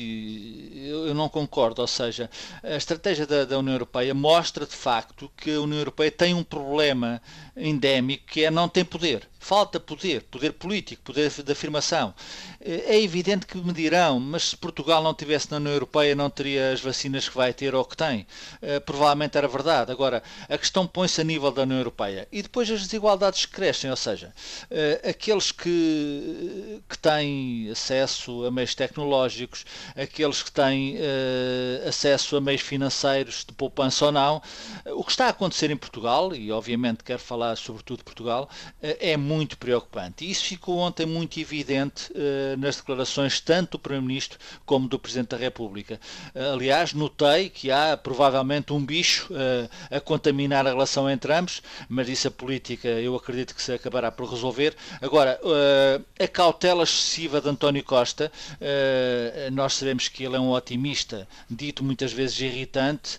eu 0.87 1.14
não 1.14 1.28
concordo, 1.28 1.80
ou 1.83 1.88
seja, 1.88 2.30
a 2.62 2.76
estratégia 2.76 3.26
da, 3.26 3.44
da, 3.44 3.59
União 3.59 3.75
Europeia 3.75 4.14
mostra 4.14 4.66
de 4.66 4.75
facto 4.75 5.30
que 5.37 5.54
a 5.54 5.61
União 5.61 5.78
Europeia 5.78 6.11
tem 6.11 6.35
um 6.35 6.42
problema 6.44 7.21
endémico 7.56 8.26
que 8.26 8.44
é 8.44 8.50
não 8.50 8.68
tem 8.68 8.84
poder. 8.84 9.28
Falta 9.38 9.78
poder, 9.78 10.23
poder 10.23 10.54
político, 10.54 11.02
poder 11.02 11.30
de 11.30 11.52
afirmação. 11.52 12.14
É 12.58 12.99
evidente 12.99 13.46
que 13.46 13.58
me 13.58 13.75
dirão, 13.75 14.18
mas 14.18 14.49
se 14.49 14.56
Portugal 14.56 15.02
não 15.02 15.12
tivesse 15.12 15.50
na 15.50 15.58
União 15.58 15.75
Europeia 15.75 16.14
não 16.14 16.30
teria 16.30 16.73
as 16.73 16.80
vacinas 16.80 17.28
que 17.28 17.37
vai 17.37 17.52
ter 17.52 17.75
ou 17.75 17.84
que 17.84 17.94
tem. 17.94 18.26
Uh, 18.62 18.80
provavelmente 18.87 19.37
era 19.37 19.46
verdade. 19.46 19.92
Agora, 19.92 20.23
a 20.49 20.56
questão 20.56 20.87
põe-se 20.87 21.20
a 21.20 21.25
nível 21.25 21.50
da 21.50 21.61
União 21.61 21.76
Europeia. 21.76 22.26
E 22.32 22.40
depois 22.40 22.70
as 22.70 22.80
desigualdades 22.80 23.44
crescem, 23.44 23.90
ou 23.90 23.96
seja, 23.96 24.32
uh, 24.70 25.11
aqueles 25.11 25.52
que, 25.52 26.80
que 26.88 26.96
têm 26.96 27.68
acesso 27.70 28.46
a 28.46 28.50
meios 28.50 28.75
tecnológicos, 28.75 29.66
aqueles 29.94 30.42
que 30.42 30.50
têm 30.50 30.96
acesso 31.87 32.37
a 32.37 32.40
meios 32.40 32.62
financeiros 32.62 33.44
de 33.46 33.52
poupança 33.52 34.06
ou 34.06 34.12
não, 34.12 34.42
o 34.87 35.04
que 35.04 35.11
está 35.11 35.26
a 35.26 35.30
acontecer 35.30 35.70
em 35.70 35.76
Portugal, 35.76 36.34
e 36.34 36.50
obviamente 36.50 37.04
quero 37.04 37.20
falar 37.20 37.43
sobretudo 37.56 38.04
Portugal, 38.04 38.48
é 38.80 39.16
muito 39.16 39.56
preocupante. 39.58 40.24
E 40.24 40.30
isso 40.30 40.44
ficou 40.44 40.78
ontem 40.78 41.06
muito 41.06 41.38
evidente 41.38 42.12
nas 42.58 42.76
declarações 42.76 43.40
tanto 43.40 43.72
do 43.72 43.78
Primeiro-Ministro 43.78 44.38
como 44.64 44.88
do 44.88 44.98
Presidente 44.98 45.28
da 45.28 45.36
República. 45.36 46.00
aliás, 46.34 46.92
notei 46.92 47.48
que 47.48 47.70
há 47.70 47.96
provavelmente 47.96 48.72
um 48.72 48.84
bicho 48.84 49.28
a 49.90 50.00
contaminar 50.00 50.66
a 50.66 50.70
relação 50.70 51.08
entre 51.08 51.32
ambos, 51.32 51.62
mas 51.88 52.08
isso 52.08 52.28
a 52.28 52.30
política 52.30 52.88
eu 52.88 53.14
acredito 53.16 53.54
que 53.54 53.62
se 53.62 53.72
acabará 53.72 54.10
por 54.10 54.28
resolver. 54.28 54.74
Agora, 55.00 55.40
a 56.18 56.28
cautela 56.28 56.84
excessiva 56.84 57.40
de 57.40 57.48
António 57.48 57.82
Costa, 57.82 58.30
nós 59.52 59.74
sabemos 59.74 60.08
que 60.08 60.24
ele 60.24 60.36
é 60.36 60.40
um 60.40 60.52
otimista, 60.52 61.26
dito 61.50 61.82
muitas 61.82 62.12
vezes 62.12 62.40
irritante, 62.40 63.18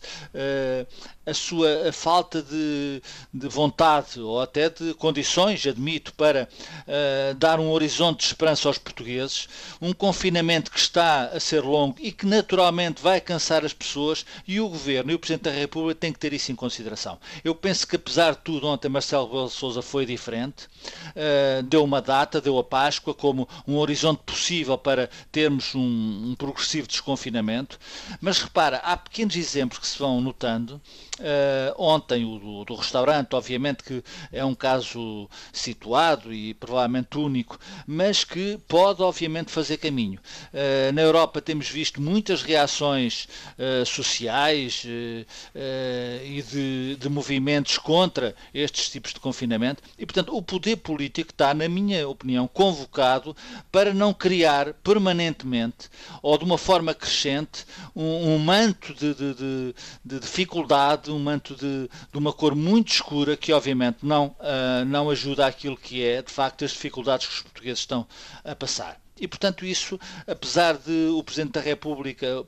a 1.26 1.34
sua 1.34 1.92
falta 1.92 2.42
de, 2.42 3.02
de, 3.34 3.48
vontade 3.48 4.15
ou 4.20 4.42
até 4.42 4.70
de 4.70 4.94
condições, 4.94 5.66
admito, 5.66 6.14
para 6.14 6.48
uh, 6.88 7.36
dar 7.36 7.60
um 7.60 7.70
horizonte 7.72 8.20
de 8.20 8.26
esperança 8.26 8.68
aos 8.68 8.78
portugueses, 8.78 9.48
um 9.82 9.94
confinamento 9.94 10.72
que 10.72 10.80
está 10.80 11.26
a 11.26 11.40
ser 11.40 11.62
longo 11.62 11.96
e 12.00 12.12
que 12.12 12.26
naturalmente 12.26 13.02
vai 13.02 13.20
cansar 13.22 13.66
as 13.66 13.74
pessoas. 13.74 14.26
E 14.48 14.60
o 14.60 14.70
Governo 14.70 15.12
e 15.12 15.16
o 15.16 15.20
Presidente 15.20 15.44
da 15.44 15.52
República 15.52 16.00
têm 16.00 16.14
que 16.14 16.20
ter 16.20 16.34
isso 16.34 16.52
em 16.52 16.56
consideração. 16.56 17.18
Eu 17.44 17.56
penso 17.56 17.88
que 17.88 17.96
apesar 17.96 18.32
de 18.32 18.40
tudo, 18.40 18.68
ontem 18.68 18.90
Marcelo 18.90 19.28
Rebelo 19.28 19.50
Sousa 19.50 19.82
foi 19.82 20.06
diferente, 20.06 20.66
uh, 20.66 21.64
deu 21.64 21.84
uma 21.84 22.02
data, 22.02 22.42
deu 22.42 22.58
a 22.58 22.64
Páscoa 22.64 23.14
como 23.14 23.48
um 23.68 23.78
horizonte 23.78 24.22
possível 24.26 24.78
para 24.78 25.10
termos 25.32 25.74
um, 25.76 26.32
um 26.32 26.36
progressivo 26.36 26.88
desconfinamento, 26.88 27.80
mas 28.22 28.40
repara, 28.40 28.78
há 28.78 28.96
pequenos 28.96 29.36
exemplos 29.36 29.80
que 29.80 29.88
se 29.88 29.98
vão 29.98 30.22
notando. 30.22 30.82
Uh, 31.20 31.74
ontem, 31.78 32.26
o 32.26 32.38
do, 32.38 32.66
do, 32.66 32.76
restaurante, 32.76 33.34
obviamente 33.36 33.84
que 33.84 34.04
é 34.32 34.44
um 34.44 34.56
caso 34.56 35.30
situado 35.52 36.34
e 36.34 36.54
provavelmente 36.54 37.18
único, 37.18 37.60
mas 37.88 38.24
que 38.24 38.58
pode, 38.68 39.02
obviamente, 39.02 39.52
fazer 39.52 39.78
caminho. 39.78 40.20
Uh, 40.54 40.92
na 40.94 41.02
Europa 41.02 41.42
temos 41.42 41.70
visto 41.70 42.02
muitas 42.02 42.42
reações 42.42 43.28
uh, 43.58 43.86
sociais 43.86 44.84
e 44.86 46.42
de, 46.42 46.96
de, 46.96 47.10
movimentos 47.10 47.78
contra 47.78 48.36
estes 48.54 48.90
tipos 48.90 49.14
de 49.14 49.20
confinamento 49.20 49.82
e, 49.98 50.06
portanto, 50.06 50.36
o 50.36 50.42
poder 50.42 50.78
político 50.78 51.32
está, 51.32 51.54
na 51.54 51.68
minha 51.68 52.08
opinião, 52.08 52.48
convocado 52.48 53.36
para 53.72 53.94
não 53.94 54.14
criar 54.14 54.74
permanentemente 54.74 55.90
ou 56.22 56.38
de 56.38 56.44
uma 56.44 56.58
forma 56.58 56.94
crescente 56.94 57.66
um, 57.96 58.34
um 58.34 58.40
manto 58.40 58.94
de, 58.94 59.14
de, 59.14 59.74
de 60.04 60.20
dificuldade 60.20 61.04
de 61.04 61.12
um 61.12 61.20
manto 61.20 61.56
de, 61.56 61.90
de, 62.12 62.18
uma 62.18 62.34
cor 62.34 62.56
muito 62.56 62.92
escura 62.92 63.38
que 63.38 63.54
obviamente 63.54 63.95
não, 64.02 64.28
uh, 64.40 64.86
não 64.86 65.10
ajuda 65.10 65.46
àquilo 65.46 65.78
que 65.78 66.04
é 66.04 66.22
de 66.22 66.32
facto 66.32 66.66
as 66.66 66.72
dificuldades 66.72 67.28
que 67.28 67.34
os 67.34 67.42
portugueses 67.42 67.80
estão 67.80 68.08
a 68.44 68.56
passar. 68.56 69.00
E 69.20 69.28
portanto 69.28 69.66
isso, 69.66 70.00
apesar 70.28 70.78
de 70.78 71.10
o 71.14 71.24
Presidente 71.24 71.54
da 71.54 71.62
República 71.62 72.46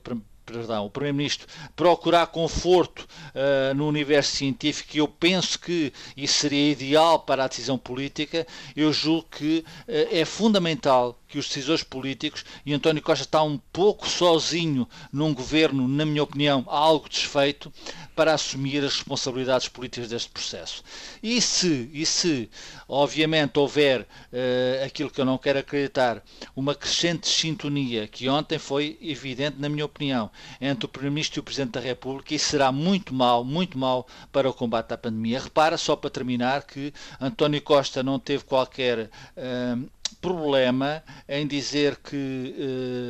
perdão, 0.52 0.86
o 0.86 0.90
Primeiro-Ministro 0.90 1.46
procurar 1.76 2.26
conforto 2.28 3.06
uh, 3.34 3.74
no 3.74 3.86
universo 3.86 4.36
científico, 4.36 4.96
eu 4.96 5.06
penso 5.06 5.58
que 5.58 5.92
isso 6.16 6.38
seria 6.38 6.72
ideal 6.72 7.18
para 7.20 7.44
a 7.44 7.48
decisão 7.48 7.76
política, 7.76 8.46
eu 8.74 8.92
julgo 8.92 9.28
que 9.30 9.64
uh, 9.86 10.08
é 10.10 10.24
fundamental 10.24 11.17
que 11.28 11.38
os 11.38 11.46
decisores 11.46 11.82
políticos 11.82 12.44
e 12.64 12.72
António 12.72 13.02
Costa 13.02 13.24
está 13.24 13.42
um 13.42 13.58
pouco 13.72 14.08
sozinho 14.08 14.88
num 15.12 15.34
governo, 15.34 15.86
na 15.86 16.04
minha 16.04 16.22
opinião, 16.22 16.64
algo 16.66 17.08
desfeito 17.08 17.72
para 18.16 18.34
assumir 18.34 18.78
as 18.84 18.94
responsabilidades 18.94 19.68
políticas 19.68 20.08
deste 20.08 20.30
processo. 20.30 20.82
E 21.22 21.40
se, 21.40 21.90
e 21.92 22.04
se 22.04 22.50
obviamente, 22.88 23.58
houver 23.58 24.00
uh, 24.00 24.84
aquilo 24.84 25.10
que 25.10 25.20
eu 25.20 25.24
não 25.24 25.36
quero 25.36 25.58
acreditar, 25.58 26.22
uma 26.56 26.74
crescente 26.74 27.28
sintonia, 27.28 28.08
que 28.08 28.28
ontem 28.28 28.58
foi 28.58 28.98
evidente, 29.02 29.58
na 29.58 29.68
minha 29.68 29.84
opinião, 29.84 30.30
entre 30.60 30.86
o 30.86 30.88
Primeiro-Ministro 30.88 31.38
e 31.38 31.40
o 31.40 31.44
Presidente 31.44 31.72
da 31.72 31.80
República, 31.80 32.34
isso 32.34 32.48
será 32.48 32.72
muito 32.72 33.12
mal, 33.12 33.44
muito 33.44 33.76
mal 33.76 34.06
para 34.32 34.48
o 34.48 34.54
combate 34.54 34.94
à 34.94 34.98
pandemia. 34.98 35.40
Repara, 35.40 35.76
só 35.76 35.94
para 35.94 36.08
terminar, 36.08 36.62
que 36.62 36.92
António 37.20 37.60
Costa 37.60 38.02
não 38.02 38.18
teve 38.18 38.44
qualquer. 38.44 39.10
Uh, 39.36 39.88
problema 40.16 41.02
em 41.28 41.46
dizer 41.46 41.96
que 41.96 42.54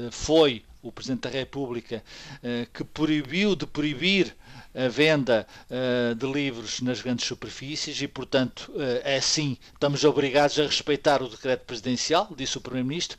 uh, 0.06 0.12
foi 0.12 0.64
o 0.82 0.92
Presidente 0.92 1.22
da 1.22 1.30
República 1.30 2.02
uh, 2.42 2.70
que 2.72 2.84
proibiu 2.84 3.56
de 3.56 3.66
proibir 3.66 4.34
a 4.78 4.88
venda 4.88 5.44
uh, 5.68 6.14
de 6.14 6.24
livros 6.24 6.80
nas 6.80 7.02
grandes 7.02 7.26
superfícies 7.26 8.00
e, 8.00 8.06
portanto, 8.06 8.70
uh, 8.74 9.00
é 9.02 9.16
assim, 9.16 9.56
estamos 9.72 10.04
obrigados 10.04 10.56
a 10.60 10.62
respeitar 10.62 11.20
o 11.20 11.28
decreto 11.28 11.64
presidencial, 11.64 12.28
disse 12.36 12.56
o 12.58 12.60
Primeiro-Ministro. 12.60 13.18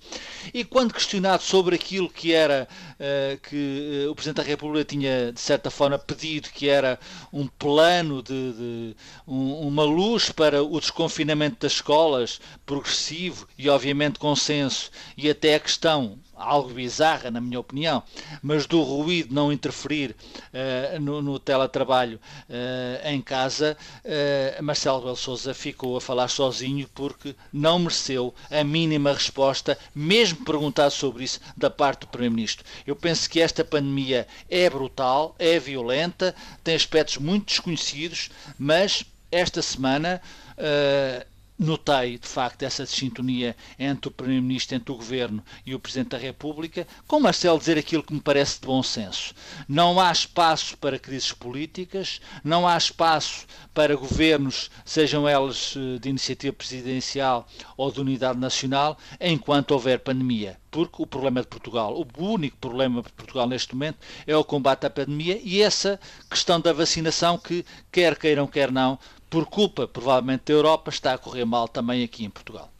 E 0.54 0.64
quando 0.64 0.94
questionado 0.94 1.44
sobre 1.44 1.76
aquilo 1.76 2.10
que 2.10 2.32
era 2.32 2.66
uh, 2.94 3.38
que 3.42 4.08
o 4.10 4.16
Presidente 4.16 4.38
da 4.38 4.44
República 4.44 4.86
tinha, 4.86 5.34
de 5.34 5.42
certa 5.42 5.70
forma, 5.70 6.00
pedido, 6.00 6.50
que 6.50 6.70
era 6.70 6.98
um 7.34 7.46
plano 7.46 8.24
de, 8.24 8.54
de 8.54 8.96
um, 9.28 9.68
uma 9.68 9.84
luz 9.84 10.30
para 10.32 10.64
o 10.64 10.80
desconfinamento 10.80 11.58
das 11.60 11.74
escolas, 11.74 12.40
progressivo 12.66 13.46
e, 13.58 13.70
obviamente, 13.70 14.18
consenso, 14.18 14.90
e 15.18 15.30
até 15.30 15.56
a 15.56 15.60
questão 15.60 16.18
algo 16.40 16.74
bizarra, 16.74 17.30
na 17.30 17.42
minha 17.42 17.60
opinião, 17.60 18.02
mas 18.42 18.66
do 18.66 18.82
ruído 18.82 19.34
não 19.34 19.52
interferir 19.52 20.16
uh, 20.54 21.00
no, 21.00 21.22
no, 21.22 21.38
teletrabalho 21.38 22.20
uh, 22.50 23.08
em 23.08 23.22
casa, 23.22 23.78
uh, 24.06 24.64
Marcelo 24.64 25.02
Belo 25.02 25.16
Souza 25.16 25.54
ficou 25.54 25.98
a 25.98 26.02
falar 26.02 26.30
sozinho 26.30 26.88
porque 26.96 27.36
não 27.52 27.78
mereceu 27.78 28.34
a 28.50 28.64
mínima 28.64 29.14
resposta, 29.14 29.78
mesmo 29.94 30.46
perguntado 30.46 30.92
sobre 30.92 31.26
isso, 31.26 31.40
da 31.56 31.70
parte 31.70 32.02
do 32.02 32.08
Primeiro-Ministro. 32.08 32.66
Eu 32.88 32.96
penso 32.96 33.30
que 33.30 33.42
esta 33.42 33.64
pandemia 33.64 34.26
é 34.50 34.70
brutal, 34.70 35.36
é 35.38 35.60
violenta, 35.60 36.34
tem 36.64 36.74
aspectos 36.74 37.18
muito 37.18 37.48
desconhecidos, 37.48 38.30
mas 38.58 39.04
esta 39.32 39.62
semana. 39.62 40.22
Uh, 40.58 41.29
notei, 41.60 42.18
de 42.18 42.28
facto, 42.28 42.64
essa 42.64 42.86
sintonia 42.86 43.56
entre 43.78 44.08
o 44.08 44.12
Primeiro-Ministro, 44.12 44.78
entre 44.78 44.94
o 44.94 44.96
Governo 44.96 45.44
e 45.66 45.76
o 45.76 45.80
Presidente 45.80 46.12
da 46.12 46.18
República, 46.18 46.88
com 47.06 47.20
Marcelo 47.20 47.60
dizer 47.60 47.78
aquilo 47.78 48.02
que 48.02 48.14
me 48.14 48.22
parece 48.22 48.62
de 48.62 48.68
bom 48.68 48.82
senso. 48.82 49.34
Não 49.68 50.00
há 50.00 50.10
espaço 50.10 50.78
para 50.78 50.98
crises 50.98 51.34
políticas, 51.34 52.22
não 52.44 52.66
há 52.66 52.78
espaço 52.78 53.46
para 53.74 53.96
governos, 53.96 54.72
sejam 54.86 55.28
eles 55.28 55.76
eh, 55.76 56.00
de 56.00 56.10
iniciativa 56.10 56.54
presidencial 56.54 57.46
ou 57.76 57.92
de 57.92 58.00
unidade 58.00 58.40
nacional, 58.40 58.98
enquanto 59.20 59.72
houver 59.72 60.00
pandemia. 60.00 60.58
Porque 60.72 61.02
o 61.02 61.08
problema 61.08 61.42
de 61.42 61.48
Portugal, 61.48 61.96
o 61.98 62.24
único 62.24 62.56
problema 62.58 63.02
de 63.02 63.12
Portugal 63.12 63.48
neste 63.48 63.74
momento 63.74 63.98
é 64.28 64.38
o 64.38 64.44
combate 64.44 64.86
à 64.86 64.90
pandemia 64.90 65.40
e 65.44 65.62
essa 65.62 66.00
questão 66.30 66.62
da 66.62 66.72
vacinação 66.72 67.40
que, 67.40 67.66
quer 67.92 68.16
queiram, 68.16 68.46
quer 68.46 68.72
não, 68.72 69.00
por 69.30 69.46
culpa, 69.46 69.88
provavelmente, 69.88 70.46
da 70.46 70.54
Europa, 70.54 70.90
está 70.90 71.14
a 71.14 71.18
correr 71.18 71.46
mal 71.46 71.68
também 71.68 72.04
aqui 72.04 72.26
em 72.26 72.30
Portugal. 72.30 72.72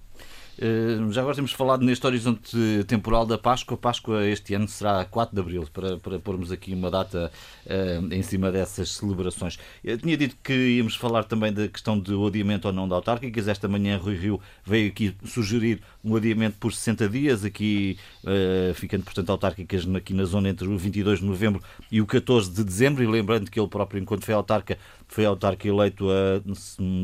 Uh, 0.60 1.10
já 1.14 1.22
agora 1.22 1.36
temos 1.36 1.54
falado 1.54 1.86
neste 1.86 2.06
horizonte 2.06 2.84
temporal 2.86 3.26
da 3.26 3.38
Páscoa. 3.38 3.78
Páscoa 3.78 4.28
este 4.28 4.54
ano 4.54 4.68
será 4.68 5.06
4 5.06 5.34
de 5.34 5.40
Abril, 5.40 5.66
para, 5.72 5.98
para 5.98 6.20
pormos 6.20 6.52
aqui 6.52 6.74
uma 6.74 6.92
data 6.92 7.32
uh, 7.66 8.14
em 8.14 8.22
cima 8.22 8.52
dessas 8.52 8.92
celebrações. 8.92 9.58
Eu 9.82 9.98
tinha 9.98 10.18
dito 10.18 10.36
que 10.44 10.54
íamos 10.54 10.98
falar 10.98 11.24
também 11.24 11.54
da 11.54 11.70
questão 11.70 11.98
do 11.98 12.28
adiamento 12.28 12.68
ou 12.68 12.74
não 12.74 12.90
da 12.90 12.96
autárquicas. 12.98 13.48
Esta 13.48 13.70
manhã 13.70 13.98
Rui 13.98 14.18
Rio 14.18 14.42
veio 14.66 14.90
aqui 14.90 15.16
sugerir 15.24 15.82
um 16.04 16.14
adiamento 16.18 16.58
por 16.60 16.74
60 16.74 17.08
dias, 17.08 17.46
aqui 17.46 17.98
uh, 18.26 18.74
ficando, 18.74 19.06
portanto, 19.06 19.30
autárquicas 19.30 19.88
aqui 19.96 20.14
na 20.14 20.26
zona 20.26 20.50
entre 20.50 20.68
o 20.68 20.78
22 20.78 21.20
de 21.20 21.26
novembro 21.26 21.64
e 21.90 22.02
o 22.02 22.06
14 22.06 22.52
de 22.52 22.66
dezembro. 22.66 23.02
E 23.02 23.08
lembrando 23.08 23.50
que 23.50 23.58
ele 23.58 23.70
próprio, 23.70 24.02
enquanto 24.02 24.26
foi 24.26 24.34
autarca, 24.34 24.78
foi 25.10 25.26
autarca 25.26 25.68
eleito 25.68 26.08
a 26.10 26.40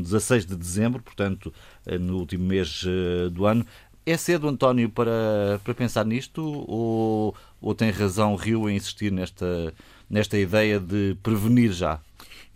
16 0.02 0.46
de 0.46 0.56
dezembro, 0.56 1.02
portanto, 1.02 1.52
eh, 1.84 1.98
no 1.98 2.16
último 2.16 2.44
mês 2.44 2.84
eh, 2.86 3.28
do 3.28 3.44
ano. 3.44 3.66
É 4.06 4.16
cedo, 4.16 4.48
António, 4.48 4.88
para, 4.88 5.60
para 5.64 5.74
pensar 5.74 6.06
nisto 6.06 6.40
ou, 6.40 7.34
ou 7.60 7.74
tem 7.74 7.90
razão 7.90 8.36
Rio 8.36 8.70
em 8.70 8.76
insistir 8.76 9.10
nesta, 9.10 9.74
nesta 10.08 10.38
ideia 10.38 10.78
de 10.78 11.16
prevenir 11.22 11.72
já? 11.72 12.00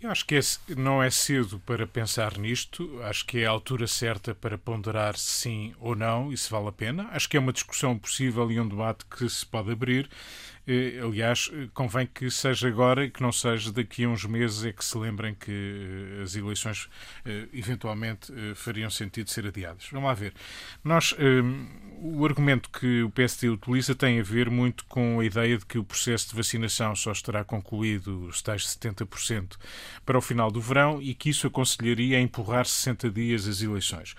Eu 0.01 0.09
acho 0.09 0.25
que 0.25 0.35
é, 0.35 0.39
não 0.75 1.03
é 1.03 1.11
cedo 1.11 1.59
para 1.59 1.85
pensar 1.85 2.35
nisto. 2.37 2.99
Acho 3.03 3.23
que 3.23 3.39
é 3.39 3.45
a 3.45 3.51
altura 3.51 3.85
certa 3.85 4.33
para 4.33 4.57
ponderar 4.57 5.15
se 5.15 5.41
sim 5.41 5.73
ou 5.79 5.95
não 5.95 6.33
e 6.33 6.37
se 6.37 6.49
vale 6.49 6.69
a 6.69 6.71
pena. 6.71 7.07
Acho 7.11 7.29
que 7.29 7.37
é 7.37 7.39
uma 7.39 7.53
discussão 7.53 7.95
possível 7.95 8.51
e 8.51 8.59
um 8.59 8.67
debate 8.67 9.05
que 9.05 9.29
se 9.29 9.45
pode 9.45 9.71
abrir. 9.71 10.09
Eh, 10.67 10.99
aliás, 11.01 11.49
eh, 11.53 11.67
convém 11.73 12.07
que 12.07 12.29
seja 12.29 12.67
agora 12.67 13.05
e 13.05 13.09
que 13.09 13.21
não 13.21 13.31
seja 13.31 13.71
daqui 13.71 14.03
a 14.03 14.09
uns 14.09 14.25
meses 14.25 14.63
é 14.63 14.71
que 14.71 14.85
se 14.85 14.97
lembrem 14.97 15.33
que 15.33 15.51
eh, 15.51 16.23
as 16.23 16.35
eleições 16.35 16.89
eventualmente 17.53 18.31
fariam 18.55 18.89
sentido 18.89 19.29
ser 19.29 19.47
adiadas. 19.47 19.87
Vamos 19.91 20.07
lá 20.07 20.13
ver. 20.13 20.33
Nós, 20.83 21.15
o 21.99 22.25
argumento 22.25 22.69
que 22.69 23.03
o 23.03 23.09
PSD 23.09 23.49
utiliza 23.49 23.93
tem 23.95 24.19
a 24.19 24.23
ver 24.23 24.49
muito 24.49 24.85
com 24.85 25.19
a 25.19 25.25
ideia 25.25 25.57
de 25.57 25.65
que 25.65 25.77
o 25.77 25.83
processo 25.83 26.29
de 26.29 26.35
vacinação 26.35 26.95
só 26.95 27.11
estará 27.11 27.43
concluído, 27.43 28.25
os 28.27 28.41
tais 28.41 28.65
70%, 28.65 29.57
para 30.05 30.17
o 30.17 30.21
final 30.21 30.51
do 30.51 30.61
verão 30.61 31.01
e 31.01 31.13
que 31.13 31.29
isso 31.29 31.47
aconselharia 31.47 32.17
a 32.17 32.21
empurrar 32.21 32.65
60 32.65 33.09
dias 33.09 33.47
as 33.47 33.61
eleições 33.61 34.15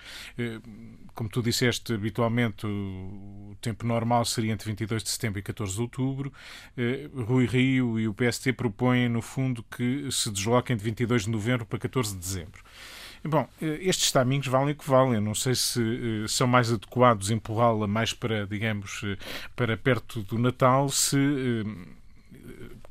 como 1.13 1.29
tu 1.29 1.41
disseste, 1.41 1.93
habitualmente 1.93 2.65
o 2.65 3.55
tempo 3.61 3.85
normal 3.85 4.25
seria 4.25 4.51
entre 4.51 4.67
22 4.67 5.03
de 5.03 5.09
setembro 5.09 5.39
e 5.39 5.43
14 5.43 5.73
de 5.73 5.81
outubro. 5.81 6.33
Eh, 6.77 7.09
Rui 7.13 7.45
Rio 7.45 7.99
e 7.99 8.07
o 8.07 8.13
PST 8.13 8.53
propõem, 8.53 9.09
no 9.09 9.21
fundo, 9.21 9.63
que 9.63 10.09
se 10.11 10.31
desloquem 10.31 10.75
de 10.75 10.83
22 10.83 11.23
de 11.23 11.29
novembro 11.29 11.65
para 11.65 11.79
14 11.79 12.13
de 12.13 12.19
dezembro. 12.19 12.63
Bom, 13.23 13.47
eh, 13.61 13.79
estes 13.81 14.11
timings 14.11 14.47
valem 14.47 14.73
o 14.73 14.77
que 14.77 14.89
valem. 14.89 15.21
Não 15.21 15.35
sei 15.35 15.55
se 15.55 15.79
uh, 15.79 16.27
são 16.27 16.47
mais 16.47 16.71
adequados 16.71 17.31
empurrá-la 17.31 17.87
mais 17.87 18.11
para, 18.13 18.45
digamos, 18.45 19.01
para 19.55 19.77
perto 19.77 20.21
do 20.23 20.37
Natal, 20.37 20.89
se 20.89 21.17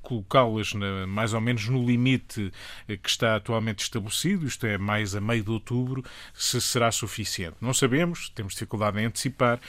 colocá-las 0.03 0.73
mais 1.09 1.33
ou 1.33 1.41
menos 1.41 1.69
no 1.69 1.85
limite 1.85 2.53
eh, 2.89 2.97
que 2.97 3.09
está 3.09 3.37
atualmente 3.37 3.83
estabelecido, 3.83 4.47
isto 4.47 4.67
é, 4.67 4.77
mais 4.77 5.15
a 5.15 5.21
meio 5.21 5.45
de 5.45 5.51
outubro, 5.51 6.05
se 6.35 6.61
será 6.61 6.91
suficiente. 6.91 7.57
Não 7.61 7.73
sabemos, 7.73 8.29
temos 8.31 8.55
dificuldade 8.55 9.01
em 9.01 9.07
antecipar, 9.07 9.61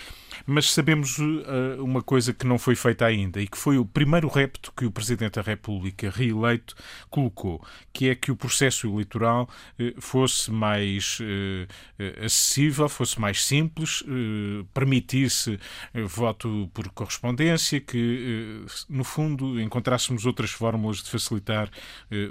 mas 0.46 0.72
sabemos 0.72 1.18
uh, 1.18 1.84
uma 1.84 2.02
coisa 2.02 2.34
que 2.34 2.46
não 2.46 2.60
foi 2.60 2.76
feita 2.76 3.06
ainda 3.06 3.42
e 3.42 3.48
que 3.48 3.58
foi 3.58 3.78
o 3.78 3.86
primeiro 3.86 4.28
repto 4.28 4.72
que 4.76 4.86
o 4.86 4.92
Presidente 4.92 5.36
da 5.36 5.42
República 5.42 6.10
reeleito 6.10 6.76
colocou, 7.10 7.66
que 7.92 8.10
é 8.10 8.16
que 8.16 8.32
o 8.32 8.36
processo 8.36 8.88
eleitoral 8.88 9.50
uh, 9.80 10.02
fosse 10.02 10.52
mais 10.52 11.20
uh, 11.20 12.24
acessível, 12.24 12.88
fosse 12.88 13.20
mais 13.20 13.44
simples, 13.44 14.04
permitisse 14.74 15.60
voto 16.08 16.70
por 16.74 16.90
correspondência, 16.90 17.80
que 17.80 18.66
no 18.90 19.04
fundo 19.04 19.60
encontrássemos 19.60 20.26
outras 20.26 20.52
fórmulas 20.52 20.98
de 20.98 21.10
facilitar 21.10 21.70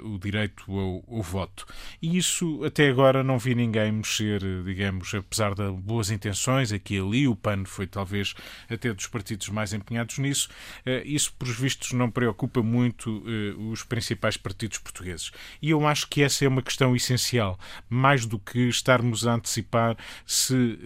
o 0.03 0.17
direito 0.17 0.63
ao, 0.69 1.03
ao, 1.17 1.21
voto. 1.21 1.65
E 2.01 2.17
isso 2.17 2.63
até 2.63 2.89
agora 2.89 3.23
não 3.23 3.37
vi 3.37 3.55
ninguém 3.55 3.91
mexer, 3.91 4.41
digamos, 4.63 5.13
apesar 5.13 5.53
de 5.55 5.69
boas 5.71 6.11
intenções, 6.11 6.71
aqui 6.71 6.93
e 6.93 6.99
ali, 6.99 7.27
o 7.27 7.35
PAN 7.35 7.65
foi 7.65 7.87
talvez 7.93 8.33
até 8.69 8.91
dos 8.91 9.07
partidos 9.07 9.47
mais 9.49 9.71
empenhados 9.71 10.17
nisso. 10.17 10.49
Eh, 10.85 11.03
isso, 11.05 11.31
por 11.37 11.47
vistos, 11.47 11.93
não 11.93 12.09
preocupa 12.09 12.61
muito 12.61 13.23
eh, 13.25 13.53
os 13.71 13.83
principais 13.83 14.35
partidos 14.35 14.79
portugueses. 14.79 15.31
E 15.61 15.69
eu 15.69 15.87
acho 15.87 16.07
que 16.09 16.23
essa 16.23 16.43
é 16.43 16.47
uma 16.47 16.61
questão 16.61 16.95
essencial, 16.95 17.57
mais 17.89 18.25
do 18.25 18.39
que 18.39 18.67
estarmos 18.67 19.25
a 19.27 19.35
antecipar 19.35 19.95
se 20.25 20.79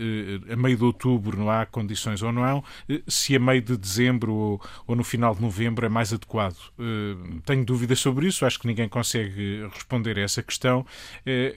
eh, 0.48 0.54
a 0.54 0.56
meio 0.56 0.78
de 0.78 0.84
outubro 0.84 1.38
não 1.38 1.50
há 1.50 1.65
condições 1.65 2.22
ou 2.22 2.32
não, 2.32 2.63
se 3.08 3.36
a 3.36 3.39
meio 3.39 3.62
de 3.62 3.78
dezembro 3.78 4.34
ou, 4.34 4.96
no 4.96 5.04
final 5.04 5.34
de 5.34 5.41
novembro 5.41 5.86
é 5.86 5.89
mais 5.89 6.12
adequado. 6.12 6.58
tenho 7.46 7.63
dúvidas 7.63 8.00
sobre 8.00 8.28
isso, 8.28 8.46
acho 8.46 8.60
que 8.60 8.67
ninguém 8.67 8.89
consegue 8.89 9.67
responder 9.72 10.17
a 10.17 10.22
essa 10.22 10.41
questão. 10.43 10.86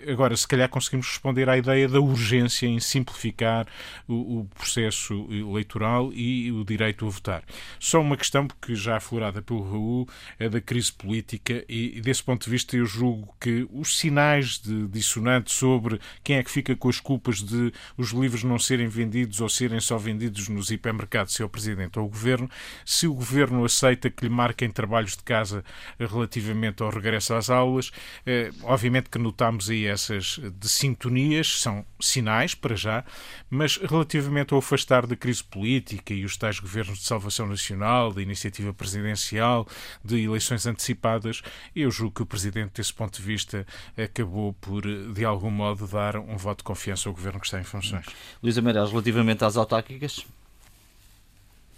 Agora, 0.07 0.37
se 0.37 0.47
calhar 0.47 0.69
conseguimos 0.69 1.09
responder 1.09 1.49
à 1.49 1.57
ideia 1.57 1.89
da 1.89 2.01
urgência 2.01 2.67
em 2.67 2.79
simplificar 2.79 3.67
o 4.07 4.47
processo 4.55 5.27
eleitoral 5.41 6.13
e 6.13 6.51
o 6.53 6.65
direito 6.65 7.07
a 7.07 7.09
votar. 7.09 7.43
Só 7.79 8.01
uma 8.01 8.17
questão, 8.17 8.47
porque 8.47 8.75
já 8.75 8.97
aflorada 8.97 9.43
pelo 9.43 9.63
Raul, 9.63 10.09
é 10.39 10.49
da 10.49 10.61
crise 10.61 10.93
política 10.93 11.65
e, 11.69 12.01
desse 12.01 12.23
ponto 12.23 12.45
de 12.45 12.51
vista, 12.51 12.77
eu 12.77 12.87
julgo 12.87 13.35
que 13.41 13.67
os 13.73 13.99
sinais 13.99 14.59
de 14.59 14.89
dissonante 14.89 15.53
sobre 15.53 16.01
quem 16.23 16.37
é 16.37 16.43
que 16.43 16.51
fica 16.51 16.75
com 16.77 16.89
as 16.89 17.01
culpas 17.01 17.43
de 17.43 17.73
os 17.97 18.11
livros 18.11 18.45
não 18.45 18.59
serem 18.59 18.89
vendidos 18.89 19.41
ou 19.41 19.49
serem 19.49 19.81
só 19.81 19.97
vendidos 19.97 20.49
nos 20.49 20.71
hipermercados, 20.71 21.35
se 21.35 21.43
é 21.43 21.45
o 21.45 21.49
Presidente 21.49 21.99
ou 21.99 22.07
o 22.07 22.09
Governo, 22.09 22.51
se 22.85 23.07
o 23.07 23.15
Governo 23.15 23.65
aceita 23.65 24.11
que 24.11 24.25
lhe 24.25 24.31
marquem 24.31 24.71
trabalhos 24.71 25.17
de 25.17 25.23
casa 25.23 25.65
relativamente 25.99 26.83
ao 26.83 26.91
regresso 26.91 27.35
às 27.35 27.51
aulas, 27.51 27.91
eh, 28.27 28.51
obviamente 28.63 29.09
que 29.09 29.19
notamos 29.19 29.71
aí 29.71 29.87
essas 29.87 30.41
de 30.59 30.69
sintonias, 30.69 31.61
são 31.61 31.85
sinais 32.01 32.55
para 32.55 32.75
já, 32.75 33.05
mas 33.49 33.77
relativamente 33.77 34.53
ao 34.53 34.59
afastar 34.59 35.07
da 35.07 35.17
crise 35.17 35.30
política 35.41 36.13
e 36.13 36.25
os 36.25 36.37
tais 36.37 36.59
governos 36.59 36.99
de 36.99 37.05
salvação 37.05 37.47
nacional, 37.47 38.13
da 38.13 38.21
iniciativa 38.21 38.73
presidencial, 38.73 39.67
de 40.05 40.25
eleições 40.25 40.67
antecipadas, 40.67 41.43
eu 41.77 41.91
julgo 41.91 42.17
que 42.17 42.23
o 42.23 42.27
Presidente, 42.27 42.73
desse 42.75 42.93
ponto 42.93 43.17
de 43.17 43.23
vista, 43.23 43.67
acabou 43.97 44.53
por, 44.55 44.83
de 44.83 45.25
algum 45.25 45.51
modo, 45.51 45.87
dar 45.87 46.17
um 46.17 46.37
voto 46.37 46.59
de 46.59 46.65
confiança 46.65 47.09
ao 47.09 47.15
Governo 47.15 47.39
que 47.39 47.47
está 47.47 47.61
em 47.61 47.65
funções. 47.65 48.07
Luísa 48.43 48.61
Meireles, 48.61 48.91
relativamente 48.91 49.45
às 49.45 49.57
autárquicas? 49.57 50.25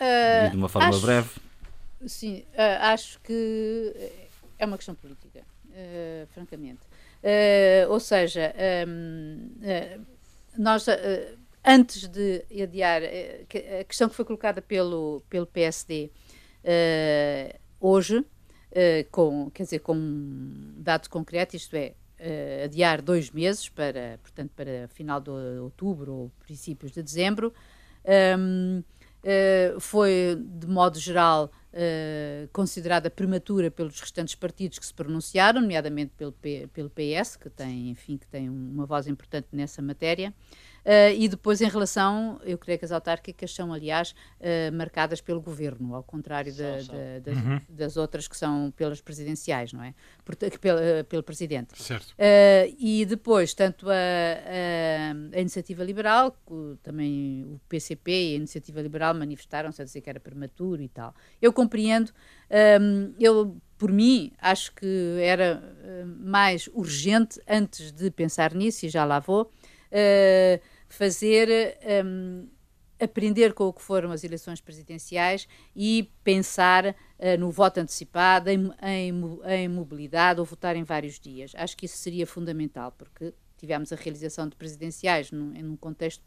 Uh, 0.01 0.51
de 0.51 0.57
uma 0.57 0.69
forma 0.69 0.89
acho, 0.89 1.01
breve. 1.01 1.31
Sim, 2.07 2.45
uh, 2.55 2.85
acho 2.93 3.21
que 3.21 4.13
é 4.59 4.67
uma 4.67 4.77
questão 4.77 4.95
política, 4.95 5.41
uh, 5.69 6.27
francamente. 6.35 6.81
ou 7.89 8.01
seja, 8.01 8.53
um, 8.89 9.51
nós 10.59 10.87
antes 11.65 12.09
de 12.09 12.45
adiar 12.63 13.03
a 13.03 13.85
questão 13.85 14.09
que 14.09 14.15
foi 14.15 14.25
colocada 14.25 14.61
pelo, 14.61 15.23
pelo 15.29 15.47
PSD 15.47 16.11
uh, 16.65 17.59
hoje, 17.81 18.19
uh, 18.19 18.27
com, 19.11 19.51
quer 19.51 19.65
dizer, 19.65 19.79
com 19.81 19.95
um 19.95 20.75
dado 20.77 21.09
concreto, 21.09 21.57
isto 21.57 21.75
é, 21.77 21.95
uh, 22.19 22.65
adiar 22.65 23.01
dois 23.01 23.31
meses 23.31 23.69
para, 23.69 24.19
portanto, 24.23 24.51
para 24.57 24.89
final 24.89 25.21
de 25.21 25.31
outubro 25.31 26.13
ou 26.13 26.33
princípios 26.41 26.93
de 26.93 27.03
dezembro, 27.03 27.53
um, 28.39 28.83
ehm, 29.23 29.79
foi, 29.79 30.37
de 30.37 30.67
modo 30.67 30.99
geral, 30.99 31.49
considerada 32.53 33.09
prematura 33.09 33.71
pelos 33.71 34.01
restantes 34.01 34.35
partidos 34.35 34.81
que 34.81 34.85
se 34.85 34.93
pronunciaram, 34.93 35.61
nomeadamente 35.61 36.13
pelo, 36.19 36.33
P, 36.33 36.69
pelo 36.75 36.91
PS, 36.91 37.37
que 37.37 37.49
tem, 37.49 37.91
enfim, 37.91 38.19
que 38.19 38.27
tem 38.27 38.51
uma 38.51 38.85
voz 38.85 39.07
importante 39.07 39.47
nessa 39.53 39.81
matéria. 39.81 40.35
Uh, 40.85 41.15
e 41.17 41.29
depois, 41.29 41.61
em 41.61 41.69
relação, 41.69 42.41
eu 42.45 42.59
creio 42.59 42.79
que 42.79 42.85
as 42.85 42.91
autárquicas 42.91 43.55
são, 43.55 43.73
aliás, 43.73 44.15
uh, 44.41 44.75
marcadas 44.75 45.21
pelo 45.21 45.41
governo, 45.41 45.95
ao 45.95 46.03
contrário 46.03 46.53
das, 46.53 46.89
uhum. 46.89 47.61
das, 47.69 47.97
outras 47.97 48.27
que 48.27 48.37
são 48.37 48.73
pelas 48.73 49.01
presidenciais, 49.01 49.73
não 49.73 49.83
é? 49.83 49.95
Portanto, 50.25 50.59
pelo, 50.59 50.79
uh, 50.79 51.05
pelo 51.05 51.23
presidente. 51.23 51.81
Certo. 51.81 52.15
e 52.79 53.05
depois, 53.05 53.55
tanto 53.55 53.89
a, 53.89 53.95
a, 53.95 55.37
a, 55.37 55.41
Iniciativa 55.41 55.85
Liberal, 55.85 56.37
também 56.83 57.45
o 57.45 57.61
PCP 57.69 58.11
e 58.11 58.33
a 58.35 58.37
Iniciativa 58.37 58.81
Liberal 58.81 59.15
manifestaram-se 59.15 59.81
a 59.81 59.85
dizer 59.85 60.01
que 60.01 60.11
era 60.11 60.19
prematuro 60.19 60.83
e 60.83 60.89
tal. 60.89 61.15
Eu 61.41 61.53
compreendo, 61.53 62.13
um, 62.81 63.15
eu 63.21 63.57
por 63.79 63.91
mim, 63.91 64.31
acho 64.39 64.73
que 64.77 65.19
era 65.21 65.61
mais 66.21 66.69
urgente, 66.73 67.41
antes 67.49 67.91
de 67.91 68.13
pensar 68.13 68.55
nisso, 68.55 68.87
e 68.87 68.89
já 68.89 69.05
lá 69.05 69.19
vou, 69.19 69.51
uh, 69.93 70.72
fazer. 70.95 71.79
Um, 72.05 72.49
aprender 73.01 73.53
com 73.53 73.65
o 73.65 73.73
que 73.73 73.83
foram 73.83 74.13
as 74.13 74.23
eleições 74.23 74.61
presidenciais 74.61 75.49
e 75.75 76.09
pensar 76.23 76.87
uh, 76.87 76.95
no 77.37 77.51
voto 77.51 77.79
antecipado, 77.79 78.49
em, 78.49 78.71
em, 78.81 79.13
em, 79.45 79.69
mobilidade 79.69 80.39
ou 80.39 80.47
votar 80.47 80.77
em 80.77 80.85
vários 80.85 81.19
dias. 81.19 81.53
Acho 81.57 81.77
que 81.77 81.87
isso 81.87 81.99
seria 81.99 82.27
fundamental, 82.29 82.93
porque 82.93 83.35
tivemos 83.57 83.93
a 83.93 83.97
realização 83.97 84.49
de 84.49 84.57
presidenciais 84.57 85.31
num, 85.31 85.53
num 85.53 85.77
contexto 85.77 86.25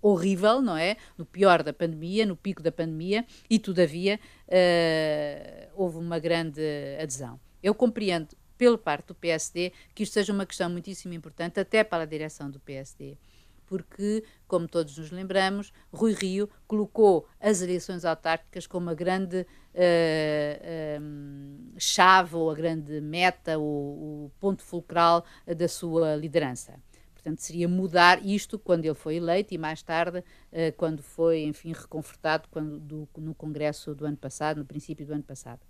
horrível, 0.00 0.60
não 0.60 0.76
é? 0.76 0.96
No 1.16 1.24
pior 1.24 1.62
da 1.62 1.72
pandemia, 1.72 2.26
no 2.26 2.36
pico 2.36 2.62
da 2.62 2.72
pandemia, 2.72 3.24
e 3.48 3.58
todavia 3.58 4.18
uh, 4.48 5.70
houve 5.74 5.98
uma 5.98 6.18
grande 6.18 6.60
adesão. 7.00 7.40
Eu 7.62 7.74
compreendo 7.74 8.28
pela 8.56 8.76
parte 8.76 9.06
do 9.06 9.14
PSD, 9.14 9.72
que 9.94 10.02
isto 10.02 10.12
seja 10.12 10.32
uma 10.32 10.44
questão 10.44 10.68
muitíssimo 10.68 11.14
importante, 11.14 11.58
até 11.58 11.82
para 11.82 12.02
a 12.02 12.06
direção 12.06 12.50
do 12.50 12.60
PSD. 12.60 13.16
Porque, 13.70 14.24
como 14.48 14.66
todos 14.66 14.98
nos 14.98 15.12
lembramos, 15.12 15.72
Rui 15.92 16.12
Rio 16.12 16.50
colocou 16.66 17.28
as 17.38 17.62
eleições 17.62 18.04
autárquicas 18.04 18.66
como 18.66 18.90
a 18.90 18.94
grande 18.94 19.46
uh, 19.76 21.00
uh, 21.00 21.74
chave 21.78 22.34
ou 22.34 22.50
a 22.50 22.54
grande 22.56 23.00
meta, 23.00 23.60
o, 23.60 24.24
o 24.24 24.32
ponto 24.40 24.64
fulcral 24.64 25.24
da 25.46 25.68
sua 25.68 26.16
liderança. 26.16 26.80
Portanto, 27.14 27.38
seria 27.38 27.68
mudar 27.68 28.26
isto 28.26 28.58
quando 28.58 28.86
ele 28.86 28.94
foi 28.94 29.14
eleito 29.14 29.54
e 29.54 29.58
mais 29.58 29.84
tarde, 29.84 30.18
uh, 30.18 30.24
quando 30.76 31.00
foi, 31.00 31.44
enfim, 31.44 31.72
reconfortado 31.72 32.48
quando, 32.50 32.80
do, 32.80 33.08
no 33.18 33.36
Congresso 33.36 33.94
do 33.94 34.04
ano 34.04 34.16
passado, 34.16 34.56
no 34.56 34.64
princípio 34.64 35.06
do 35.06 35.14
ano 35.14 35.22
passado. 35.22 35.60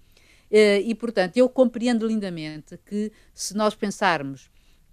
Eh, 0.50 0.80
e, 0.80 0.94
portanto, 0.94 1.36
eu 1.36 1.50
compreendo 1.50 2.06
lindamente 2.06 2.78
que 2.78 3.12
se 3.34 3.54
nós 3.54 3.74
pensarmos 3.74 4.50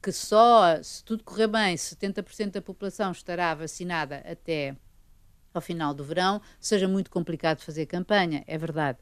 que 0.08 0.12
só, 0.14 0.82
se 0.82 1.04
tudo 1.04 1.22
correr 1.22 1.48
bem, 1.48 1.76
70% 1.76 2.52
da 2.52 2.62
população 2.62 3.12
estará 3.12 3.54
vacinada 3.54 4.24
até 4.26 4.74
ao 5.54 5.60
final 5.60 5.94
do 5.94 6.02
verão, 6.02 6.42
seja 6.62 6.88
muito 6.88 7.12
complicado 7.12 7.60
fazer 7.60 7.88
campanha, 7.88 8.42
é 8.48 8.58
verdade. 8.58 9.00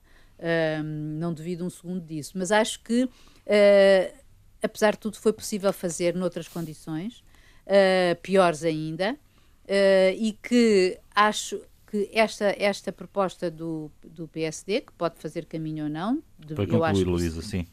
Não 1.19 1.31
devido 1.31 1.63
um 1.63 1.69
segundo 1.69 2.03
disso. 2.03 2.33
Mas 2.35 2.51
acho 2.51 2.81
que, 2.81 3.03
uh, 3.03 4.23
apesar 4.63 4.93
de 4.93 4.97
tudo, 4.97 5.17
foi 5.17 5.31
possível 5.31 5.71
fazer 5.71 6.15
noutras 6.15 6.47
condições, 6.47 7.23
uh, 7.67 8.19
piores 8.23 8.63
ainda, 8.63 9.13
uh, 9.13 10.17
e 10.17 10.35
que 10.41 10.97
acho 11.13 11.61
que 11.85 12.09
esta, 12.13 12.45
esta 12.57 12.91
proposta 12.91 13.51
do, 13.51 13.91
do 14.03 14.27
PSD, 14.27 14.81
que 14.81 14.91
pode 14.93 15.19
fazer 15.19 15.45
caminho 15.45 15.83
ou 15.83 15.89
não, 15.89 16.23
de, 16.39 16.55
Para 16.55 16.65
concluir, 16.65 16.83
acho 16.83 17.09
Luísa, 17.11 17.43
sim. 17.43 17.67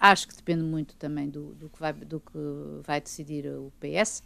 Acho 0.00 0.26
que 0.26 0.34
depende 0.34 0.62
muito 0.62 0.96
também 0.96 1.28
do, 1.28 1.54
do, 1.54 1.68
que, 1.68 1.78
vai, 1.78 1.92
do 1.92 2.20
que 2.20 2.38
vai 2.82 3.00
decidir 3.00 3.46
o 3.46 3.70
PS, 3.78 4.22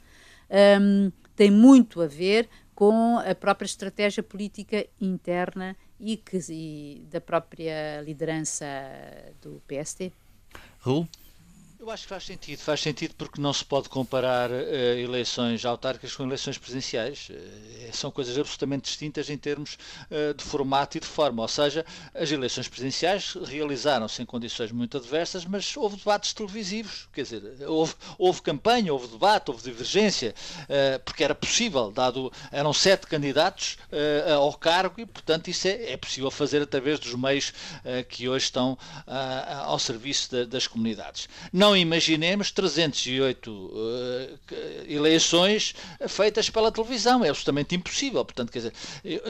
um, 0.81 1.11
tem 1.35 1.51
muito 1.51 2.01
a 2.01 2.07
ver 2.07 2.49
com 2.75 3.19
a 3.19 3.35
própria 3.35 3.67
estratégia 3.67 4.23
política 4.23 4.87
interna 5.01 5.77
e, 5.99 6.17
que, 6.17 6.39
e 6.51 7.05
da 7.11 7.21
própria 7.21 8.01
liderança 8.03 8.67
do 9.43 9.61
PSD. 9.67 10.13
Raul? 10.79 11.09
Eu 11.79 11.91
acho 11.91 12.05
que 12.05 12.09
faz 12.09 12.25
sentido, 12.25 12.59
faz 12.61 12.81
sentido 12.81 13.15
porque 13.17 13.41
não 13.41 13.53
se 13.53 13.65
pode 13.65 13.89
comparar 13.89 14.51
uh, 14.51 14.55
eleições 14.55 15.65
autárquicas 15.65 16.15
com 16.15 16.23
eleições 16.23 16.57
presidenciais. 16.57 17.29
Uh, 17.29 17.93
são 17.93 18.11
coisas 18.11 18.39
absolutamente 18.39 18.85
distintas 18.85 19.29
em 19.29 19.37
termos 19.37 19.77
uh, 20.11 20.33
de 20.35 20.45
formato 20.45 20.97
e 20.97 21.01
de 21.01 21.07
forma. 21.07 21.43
Ou 21.43 21.49
seja, 21.49 21.85
as 22.15 22.31
eleições 22.31 22.69
presidenciais 22.69 23.35
realizaram-se 23.35 24.23
em 24.23 24.25
condições 24.25 24.71
muito 24.73 24.97
adversas, 24.97 25.45
mas 25.45 25.77
houve 25.77 25.97
debates 25.97 26.33
televisivos, 26.33 27.09
quer 27.13 27.23
dizer, 27.23 27.43
houve, 27.67 27.95
houve 28.19 28.41
campanha, 28.41 28.93
houve 28.93 29.09
debate, 29.09 29.51
houve 29.51 29.63
divergência, 29.63 30.35
porque 31.05 31.23
era 31.25 31.35
possível, 31.35 31.91
dado 31.91 32.33
eram 32.51 32.73
sete 32.73 33.07
candidatos 33.07 33.77
ao 34.35 34.53
cargo 34.55 35.01
e, 35.01 35.07
portanto, 35.07 35.49
isso 35.49 35.69
é, 35.69 35.93
é, 35.93 35.97
possível 35.97 36.31
fazer 36.31 36.63
através 36.63 36.99
dos 36.99 37.15
meios 37.15 37.53
que 38.09 38.29
hoje 38.29 38.47
estão 38.47 38.79
ao 39.65 39.79
serviço 39.79 40.31
de, 40.31 40.47
das 40.47 40.67
comunidades. 40.67 41.29
Não 41.53 41.74
não 41.75 41.77
imaginemos 41.77 42.53
308 42.53 43.51
uh, 43.51 44.39
eleições 44.87 45.75
feitas 46.09 46.49
pela 46.49 46.71
televisão. 46.71 47.25
É 47.25 47.29
absolutamente 47.29 47.75
impossível. 47.75 48.25
Portanto, 48.25 48.53
quer 48.53 48.59
dizer, 48.61 48.73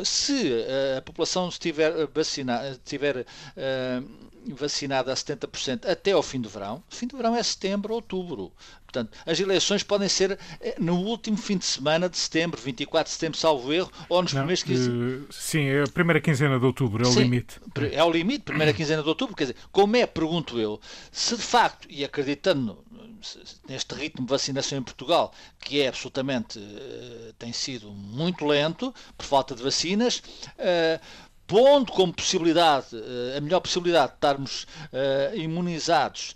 se 0.04 0.52
a 0.98 1.02
população 1.02 1.48
estiver 1.48 2.07
vacinada, 2.09 2.70
estiver 2.70 3.18
uh, 3.20 4.54
vacinada 4.54 5.11
a 5.11 5.16
70% 5.16 5.88
até 5.88 6.12
ao 6.12 6.22
fim 6.22 6.40
do 6.40 6.48
verão, 6.48 6.83
fim 6.90 7.07
do 7.07 7.16
verão 7.16 7.35
é 7.35 7.42
setembro, 7.42 7.94
outubro. 7.94 8.52
Portanto, 8.94 9.11
as 9.26 9.40
eleições 9.40 9.83
podem 9.83 10.09
ser 10.09 10.38
eh, 10.61 10.76
no 10.78 10.94
último 10.94 11.37
fim 11.37 11.59
de 11.59 11.64
semana 11.64 12.09
de 12.09 12.16
setembro, 12.16 12.61
24 12.62 13.11
de 13.11 13.14
setembro, 13.14 13.37
salvo 13.37 13.72
erro, 13.72 13.90
ou 14.09 14.22
nos 14.22 14.33
Não, 14.33 14.42
primeiros 14.42 14.62
15... 14.62 14.88
Uh, 14.88 15.26
sim, 15.33 15.64
é 15.64 15.83
a 15.83 15.88
primeira 15.88 16.20
quinzena 16.20 16.61
de 16.61 16.64
outubro, 16.64 17.02
é 17.02 17.11
sim, 17.11 17.18
o 17.18 17.22
limite. 17.22 17.61
É 17.90 18.04
o 18.04 18.11
limite, 18.11 18.44
primeira 18.44 18.72
quinzena 18.72 19.02
de 19.02 19.09
outubro. 19.09 19.35
Quer 19.35 19.44
dizer, 19.44 19.57
como 19.72 19.96
é, 19.96 20.07
pergunto 20.07 20.61
eu, 20.61 20.80
se 21.11 21.37
de 21.37 21.42
facto, 21.42 21.88
e 21.90 22.04
acreditando 22.04 22.85
neste 23.66 23.94
ritmo 23.94 24.24
de 24.24 24.30
vacinação 24.30 24.78
em 24.78 24.83
Portugal, 24.83 25.33
que 25.59 25.80
é 25.80 25.88
absolutamente, 25.88 26.61
uh, 26.61 27.33
tem 27.37 27.52
sido 27.52 27.90
muito 27.90 28.46
lento, 28.46 28.94
por 29.18 29.26
falta 29.26 29.57
de 29.57 29.62
vacinas, 29.62 30.22
pondo 31.46 31.92
como 31.92 32.12
possibilidade, 32.12 32.88
a 33.37 33.40
melhor 33.40 33.61
possibilidade 33.61 34.12
de 34.12 34.16
estarmos 34.16 34.66
imunizados 35.35 36.35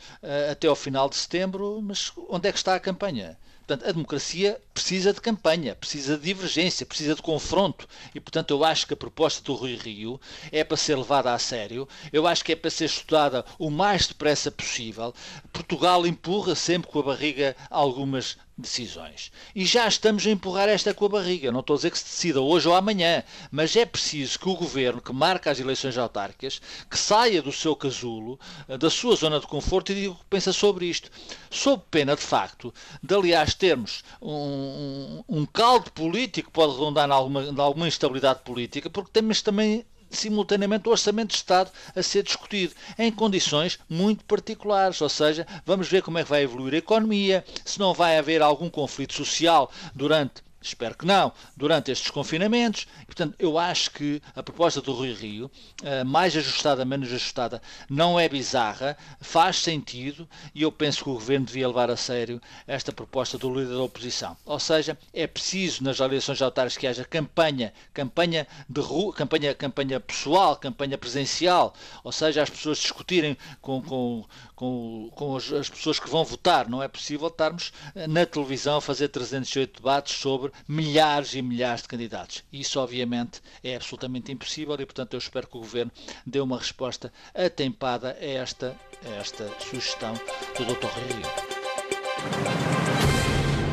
até 0.50 0.66
ao 0.66 0.76
final 0.76 1.08
de 1.08 1.16
setembro, 1.16 1.80
mas 1.82 2.12
onde 2.28 2.48
é 2.48 2.52
que 2.52 2.58
está 2.58 2.74
a 2.74 2.80
campanha? 2.80 3.38
Portanto, 3.66 3.86
a 3.86 3.92
democracia 3.92 4.58
precisa 4.72 5.12
de 5.12 5.20
campanha, 5.20 5.74
precisa 5.74 6.16
de 6.16 6.22
divergência, 6.22 6.86
precisa 6.86 7.14
de 7.14 7.20
confronto. 7.20 7.86
E, 8.14 8.20
portanto, 8.20 8.50
eu 8.52 8.64
acho 8.64 8.86
que 8.86 8.94
a 8.94 8.96
proposta 8.96 9.42
do 9.42 9.52
Rui 9.52 9.76
Rio 9.76 10.18
é 10.50 10.64
para 10.64 10.74
ser 10.74 10.96
levada 10.96 11.34
a 11.34 11.38
sério, 11.38 11.86
eu 12.10 12.26
acho 12.26 12.42
que 12.42 12.52
é 12.52 12.56
para 12.56 12.70
ser 12.70 12.86
estudada 12.86 13.44
o 13.58 13.68
mais 13.68 14.06
depressa 14.06 14.50
possível. 14.50 15.14
Portugal 15.52 16.06
empurra 16.06 16.54
sempre 16.54 16.90
com 16.90 17.00
a 17.00 17.02
barriga 17.02 17.54
algumas 17.68 18.38
decisões. 18.58 19.30
E 19.54 19.64
já 19.64 19.86
estamos 19.86 20.26
a 20.26 20.30
empurrar 20.30 20.68
esta 20.68 20.92
com 20.92 21.06
a 21.06 21.08
barriga. 21.08 21.52
Não 21.52 21.60
estou 21.60 21.74
a 21.74 21.76
dizer 21.76 21.92
que 21.92 21.98
se 21.98 22.04
decida 22.04 22.40
hoje 22.40 22.66
ou 22.68 22.74
amanhã, 22.74 23.22
mas 23.52 23.76
é 23.76 23.86
preciso 23.86 24.38
que 24.38 24.48
o 24.48 24.56
governo 24.56 25.00
que 25.00 25.12
marca 25.12 25.50
as 25.50 25.60
eleições 25.60 25.96
autárquicas 25.96 26.60
que 26.90 26.98
saia 26.98 27.40
do 27.40 27.52
seu 27.52 27.76
casulo, 27.76 28.38
da 28.78 28.90
sua 28.90 29.14
zona 29.14 29.38
de 29.38 29.46
conforto 29.46 29.92
e 29.92 29.94
diga 29.94 30.10
o 30.10 30.16
que 30.16 30.24
pensa 30.28 30.52
sobre 30.52 30.86
isto. 30.86 31.08
Sob 31.48 31.82
pena, 31.88 32.16
de 32.16 32.22
facto, 32.22 32.74
de 33.00 33.14
aliás 33.14 33.54
termos 33.54 34.02
um, 34.20 35.22
um, 35.28 35.46
caldo 35.46 35.92
político 35.92 36.48
que 36.48 36.54
pode 36.54 36.72
redundar 36.72 37.08
em 37.08 37.12
alguma, 37.12 37.62
alguma 37.62 37.86
instabilidade 37.86 38.40
política, 38.40 38.90
porque 38.90 39.10
temos 39.12 39.40
também 39.40 39.86
simultaneamente 40.10 40.88
o 40.88 40.92
Orçamento 40.92 41.30
de 41.30 41.36
Estado 41.36 41.70
a 41.94 42.02
ser 42.02 42.22
discutido 42.22 42.74
em 42.98 43.10
condições 43.12 43.78
muito 43.88 44.24
particulares, 44.24 45.00
ou 45.00 45.08
seja, 45.08 45.46
vamos 45.64 45.88
ver 45.88 46.02
como 46.02 46.18
é 46.18 46.24
que 46.24 46.30
vai 46.30 46.42
evoluir 46.42 46.74
a 46.74 46.78
economia, 46.78 47.44
se 47.64 47.78
não 47.78 47.94
vai 47.94 48.18
haver 48.18 48.42
algum 48.42 48.70
conflito 48.70 49.14
social 49.14 49.70
durante 49.94 50.47
Espero 50.60 50.96
que 50.96 51.06
não, 51.06 51.32
durante 51.56 51.90
estes 51.90 52.10
confinamentos. 52.10 52.86
Portanto, 53.06 53.34
eu 53.38 53.58
acho 53.58 53.92
que 53.92 54.20
a 54.34 54.42
proposta 54.42 54.80
do 54.80 54.92
Rui 54.92 55.12
Rio, 55.12 55.50
eh, 55.82 56.02
mais 56.02 56.36
ajustada, 56.36 56.84
menos 56.84 57.08
ajustada, 57.08 57.62
não 57.88 58.18
é 58.18 58.28
bizarra, 58.28 58.96
faz 59.20 59.56
sentido 59.56 60.28
e 60.52 60.62
eu 60.62 60.72
penso 60.72 61.04
que 61.04 61.10
o 61.10 61.14
Governo 61.14 61.46
devia 61.46 61.68
levar 61.68 61.90
a 61.90 61.96
sério 61.96 62.40
esta 62.66 62.92
proposta 62.92 63.38
do 63.38 63.54
líder 63.54 63.74
da 63.74 63.82
oposição. 63.82 64.36
Ou 64.44 64.58
seja, 64.58 64.98
é 65.12 65.26
preciso 65.26 65.84
nas 65.84 66.00
eleições 66.00 66.42
autárquicas 66.42 66.76
que 66.76 66.86
haja 66.86 67.04
campanha, 67.04 67.72
campanha 67.94 68.46
de 68.68 68.80
rua, 68.80 69.12
campanha, 69.12 69.54
campanha 69.54 70.00
pessoal, 70.00 70.56
campanha 70.56 70.98
presencial, 70.98 71.72
ou 72.02 72.10
seja, 72.10 72.42
as 72.42 72.50
pessoas 72.50 72.78
discutirem 72.78 73.36
com, 73.60 73.80
com, 73.80 74.24
com, 74.58 75.08
com 75.14 75.36
as, 75.36 75.52
as 75.52 75.70
pessoas 75.70 76.00
que 76.00 76.10
vão 76.10 76.24
votar. 76.24 76.68
Não 76.68 76.82
é 76.82 76.88
possível 76.88 77.28
estarmos 77.28 77.72
eh, 77.94 78.08
na 78.08 78.26
televisão 78.26 78.78
a 78.78 78.80
fazer 78.80 79.06
308 79.06 79.76
debates 79.76 80.16
sobre 80.16 80.50
milhares 80.66 81.32
e 81.34 81.40
milhares 81.40 81.82
de 81.82 81.88
candidatos. 81.88 82.42
Isso, 82.52 82.80
obviamente, 82.80 83.40
é 83.62 83.76
absolutamente 83.76 84.32
impossível 84.32 84.74
e, 84.74 84.84
portanto, 84.84 85.14
eu 85.14 85.18
espero 85.18 85.46
que 85.46 85.56
o 85.56 85.60
Governo 85.60 85.92
dê 86.26 86.40
uma 86.40 86.58
resposta 86.58 87.12
atempada 87.32 88.18
a 88.20 88.24
esta, 88.24 88.74
a 89.06 89.08
esta 89.10 89.48
sugestão 89.60 90.14
do 90.14 90.64
Dr. 90.64 90.88
Rio. 91.06 92.77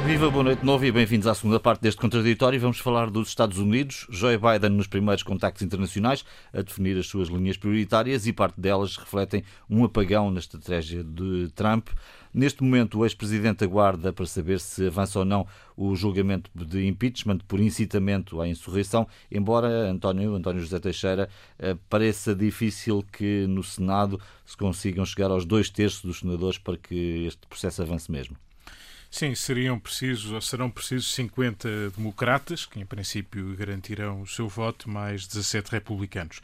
Viva, 0.06 0.30
boa 0.30 0.44
noite 0.44 0.60
de 0.60 0.66
novo 0.68 0.86
e 0.86 0.92
bem-vindos 0.92 1.26
à 1.26 1.34
segunda 1.34 1.60
parte 1.60 1.82
deste 1.82 2.00
contraditório. 2.00 2.60
Vamos 2.60 2.78
falar 2.78 3.10
dos 3.10 3.28
Estados 3.30 3.58
Unidos. 3.58 4.06
Joe 4.12 4.38
Biden 4.38 4.70
nos 4.70 4.86
primeiros 4.86 5.24
contactos 5.24 5.64
internacionais 5.64 6.24
a 6.54 6.62
definir 6.62 6.96
as 6.96 7.08
suas 7.08 7.28
linhas 7.28 7.58
prioritárias 7.58 8.28
e 8.28 8.32
parte 8.32 8.62
delas 8.62 8.98
refletem 8.98 9.44
um 9.68 9.84
apagão 9.84 10.30
na 10.30 10.38
estratégia 10.38 11.04
de 11.04 11.50
Trump. 11.56 11.88
Neste 12.32 12.64
momento, 12.64 13.00
o 13.00 13.06
ex-presidente 13.06 13.64
aguarda 13.64 14.14
para 14.14 14.28
saber 14.28 14.60
se 14.60 14.86
avança 14.86 15.18
ou 15.18 15.26
não 15.26 15.48
o 15.76 15.96
julgamento 15.96 16.52
de 16.54 16.86
impeachment 16.86 17.40
por 17.48 17.60
incitamento 17.60 18.40
à 18.40 18.48
insurreição, 18.48 19.08
embora 19.32 19.90
António, 19.90 20.36
António 20.36 20.62
José 20.62 20.80
Teixeira 20.80 21.28
eh, 21.58 21.76
pareça 21.90 22.36
difícil 22.36 23.04
que 23.12 23.48
no 23.48 23.64
Senado 23.64 24.22
se 24.46 24.56
consigam 24.56 25.04
chegar 25.04 25.32
aos 25.32 25.46
dois 25.46 25.68
terços 25.72 26.04
dos 26.04 26.20
senadores 26.20 26.60
para 26.60 26.78
que 26.78 27.26
este 27.26 27.48
processo 27.48 27.82
avance 27.82 28.12
mesmo. 28.12 28.38
Sim, 29.18 29.34
seriam 29.34 29.80
precisos, 29.80 30.30
ou 30.34 30.42
serão 30.42 30.70
precisos 30.70 31.14
50 31.14 31.92
democratas, 31.92 32.66
que 32.66 32.82
em 32.82 32.86
princípio 32.86 33.56
garantirão 33.56 34.20
o 34.20 34.28
seu 34.28 34.50
voto, 34.50 34.90
mais 34.90 35.26
17 35.26 35.72
republicanos. 35.72 36.42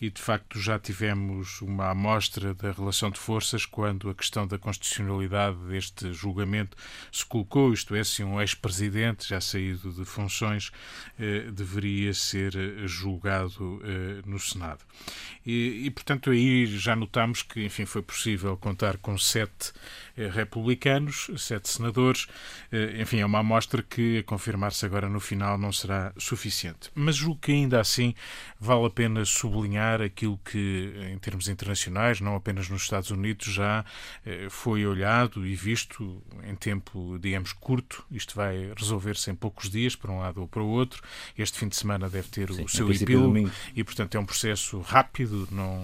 E 0.00 0.08
de 0.08 0.22
facto 0.22 0.56
já 0.60 0.78
tivemos 0.78 1.60
uma 1.60 1.90
amostra 1.90 2.54
da 2.54 2.70
relação 2.70 3.10
de 3.10 3.18
forças 3.18 3.66
quando 3.66 4.08
a 4.08 4.14
questão 4.14 4.46
da 4.46 4.56
constitucionalidade 4.56 5.56
deste 5.66 6.12
julgamento 6.12 6.76
se 7.10 7.26
colocou, 7.26 7.72
isto 7.72 7.92
é, 7.92 8.04
se 8.04 8.22
um 8.22 8.40
ex-presidente 8.40 9.28
já 9.28 9.40
saído 9.40 9.92
de 9.92 10.04
funções 10.04 10.70
eh, 11.18 11.50
deveria 11.50 12.14
ser 12.14 12.54
eh, 12.54 12.86
julgado 12.86 13.82
eh, 13.82 14.22
no 14.24 14.38
Senado. 14.38 14.78
E, 15.44 15.86
e, 15.86 15.90
portanto 15.90 16.30
aí 16.30 16.66
já 16.66 16.94
notamos 16.94 17.42
que, 17.42 17.64
enfim, 17.64 17.84
foi 17.84 18.00
possível 18.00 18.56
contar 18.56 18.96
com 18.98 19.18
sete 19.18 19.72
republicanos, 20.16 21.30
sete 21.36 21.68
senadores. 21.68 22.26
Eh, 22.70 23.00
enfim, 23.00 23.20
é 23.20 23.26
uma 23.26 23.38
amostra 23.38 23.82
que, 23.82 24.18
a 24.18 24.22
confirmar-se 24.22 24.84
agora 24.84 25.08
no 25.08 25.20
final, 25.20 25.56
não 25.56 25.72
será 25.72 26.12
suficiente. 26.18 26.90
Mas 26.94 27.16
julgo 27.16 27.40
que 27.40 27.52
ainda 27.52 27.80
assim 27.80 28.14
vale 28.60 28.86
a 28.86 28.90
pena 28.90 29.24
sublinhar 29.24 30.00
aquilo 30.02 30.38
que, 30.44 30.92
em 31.12 31.18
termos 31.18 31.48
internacionais, 31.48 32.20
não 32.20 32.36
apenas 32.36 32.68
nos 32.68 32.82
Estados 32.82 33.10
Unidos, 33.10 33.46
já 33.46 33.84
eh, 34.24 34.48
foi 34.50 34.86
olhado 34.86 35.46
e 35.46 35.54
visto 35.54 36.22
em 36.44 36.54
tempo, 36.54 37.18
digamos, 37.20 37.52
curto. 37.52 38.04
Isto 38.10 38.34
vai 38.34 38.72
resolver-se 38.76 39.30
em 39.30 39.34
poucos 39.34 39.70
dias, 39.70 39.96
para 39.96 40.10
um 40.10 40.18
lado 40.18 40.40
ou 40.40 40.48
para 40.48 40.62
o 40.62 40.68
outro. 40.68 41.02
Este 41.36 41.58
fim 41.58 41.68
de 41.68 41.76
semana 41.76 42.08
deve 42.08 42.28
ter 42.28 42.52
Sim, 42.52 42.64
o 42.64 42.68
seu 42.68 42.90
epílogo 42.92 43.50
e, 43.74 43.82
portanto, 43.82 44.14
é 44.16 44.20
um 44.20 44.26
processo 44.26 44.80
rápido, 44.80 45.48
não, 45.50 45.80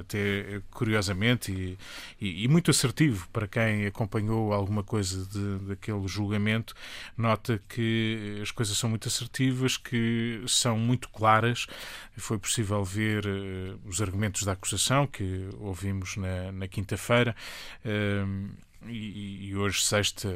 até 0.00 0.60
curiosamente, 0.70 1.52
e, 1.52 1.78
e, 2.20 2.44
e 2.44 2.48
muito 2.48 2.70
assertivo 2.70 3.28
para 3.32 3.46
quem 3.46 3.65
quem 3.66 3.86
acompanhou 3.86 4.52
alguma 4.52 4.84
coisa 4.84 5.26
de, 5.26 5.66
daquele 5.66 6.06
julgamento 6.06 6.72
nota 7.16 7.60
que 7.68 8.38
as 8.40 8.50
coisas 8.52 8.78
são 8.78 8.88
muito 8.88 9.08
assertivas, 9.08 9.76
que 9.76 10.40
são 10.46 10.78
muito 10.78 11.08
claras. 11.08 11.66
Foi 12.16 12.38
possível 12.38 12.84
ver 12.84 13.26
uh, 13.26 13.80
os 13.84 14.00
argumentos 14.00 14.44
da 14.44 14.52
acusação 14.52 15.06
que 15.06 15.48
ouvimos 15.58 16.16
na, 16.16 16.52
na 16.52 16.68
quinta-feira. 16.68 17.34
Uh, 17.84 18.50
e, 18.84 19.48
e, 19.48 19.56
hoje, 19.56 19.82
sexta, 19.82 20.28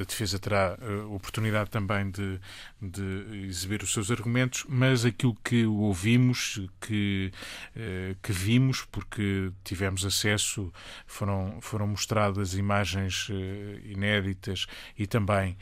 a 0.00 0.04
defesa 0.04 0.38
terá 0.38 0.74
a 0.80 0.84
eh, 0.84 1.02
oportunidade 1.10 1.70
também 1.70 2.10
de, 2.10 2.40
de 2.80 3.46
exibir 3.46 3.82
os 3.82 3.92
seus 3.92 4.10
argumentos, 4.10 4.64
mas 4.68 5.04
aquilo 5.04 5.36
que 5.44 5.64
ouvimos, 5.64 6.60
que, 6.80 7.32
eh, 7.76 8.16
que 8.22 8.32
vimos, 8.32 8.84
porque 8.90 9.52
tivemos 9.62 10.04
acesso, 10.04 10.72
foram, 11.06 11.58
foram 11.60 11.86
mostradas 11.86 12.54
imagens 12.54 13.28
eh, 13.30 13.80
inéditas 13.84 14.66
e 14.96 15.06
também 15.06 15.56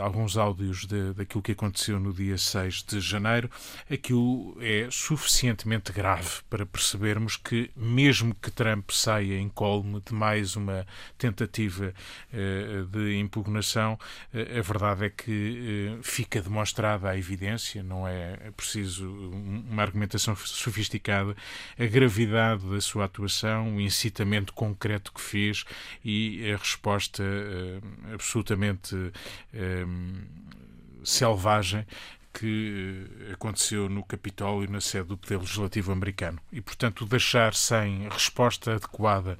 alguns 0.00 0.36
áudios 0.36 0.86
de, 0.86 1.12
daquilo 1.12 1.42
que 1.42 1.52
aconteceu 1.52 2.00
no 2.00 2.12
dia 2.12 2.38
6 2.38 2.82
de 2.84 3.00
janeiro, 3.00 3.50
aquilo 3.90 4.56
é 4.60 4.88
suficientemente 4.90 5.92
grave 5.92 6.42
para 6.48 6.64
percebermos 6.64 7.36
que, 7.36 7.70
mesmo 7.76 8.34
que 8.34 8.50
Trump 8.50 8.90
saia 8.90 9.38
em 9.38 9.48
colme 9.48 10.00
de 10.04 10.14
mais 10.14 10.56
uma 10.56 10.86
tentativa 11.18 11.94
eh, 12.32 12.84
de 12.90 13.18
impugnação, 13.18 13.98
eh, 14.32 14.58
a 14.58 14.62
verdade 14.62 15.06
é 15.06 15.10
que 15.10 15.96
eh, 15.98 16.02
fica 16.02 16.40
demonstrada 16.40 17.08
a 17.08 17.16
evidência, 17.16 17.82
não 17.82 18.06
é 18.06 18.50
preciso 18.56 19.08
uma 19.10 19.82
argumentação 19.82 20.34
sofisticada, 20.36 21.36
a 21.78 21.86
gravidade 21.86 22.68
da 22.68 22.80
sua 22.80 23.04
atuação, 23.04 23.76
o 23.76 23.80
incitamento 23.80 24.52
concreto 24.52 25.12
que 25.12 25.20
fez 25.20 25.64
e 26.04 26.50
a 26.52 26.56
resposta 26.56 27.22
absolutamente 28.12 28.94
selvagem 31.04 31.86
que 32.34 33.06
eh, 33.28 33.32
aconteceu 33.32 33.88
no 33.88 34.02
Capitólio, 34.02 34.68
na 34.68 34.80
sede 34.80 35.08
do 35.08 35.16
Poder 35.16 35.38
Legislativo 35.38 35.92
americano. 35.92 36.40
E, 36.52 36.60
portanto, 36.60 37.06
deixar 37.06 37.54
sem 37.54 38.08
resposta 38.08 38.74
adequada 38.74 39.38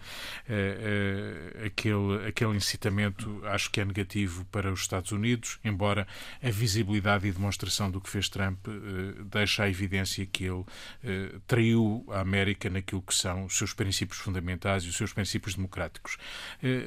uh, 0.48 1.62
uh, 1.62 1.66
aquele, 1.66 2.28
aquele 2.28 2.56
incitamento 2.56 3.42
acho 3.46 3.70
que 3.70 3.80
é 3.80 3.84
negativo 3.84 4.44
para 4.46 4.72
os 4.72 4.80
Estados 4.80 5.10
Unidos, 5.10 5.58
embora 5.64 6.06
a 6.42 6.50
visibilidade 6.50 7.26
e 7.26 7.32
demonstração 7.32 7.90
do 7.90 8.00
que 8.00 8.08
fez 8.08 8.28
Trump 8.28 8.66
deixe 9.30 9.60
a 9.60 9.68
evidência 9.68 10.24
que 10.26 10.44
ele 10.44 10.64
traiu 11.46 12.04
a 12.10 12.20
América 12.20 12.70
naquilo 12.70 13.02
que 13.02 13.14
são 13.14 13.46
os 13.46 13.56
seus 13.56 13.72
princípios 13.72 14.20
fundamentais 14.20 14.84
e 14.84 14.88
os 14.88 14.96
seus 14.96 15.12
princípios 15.12 15.54
democráticos. 15.54 16.16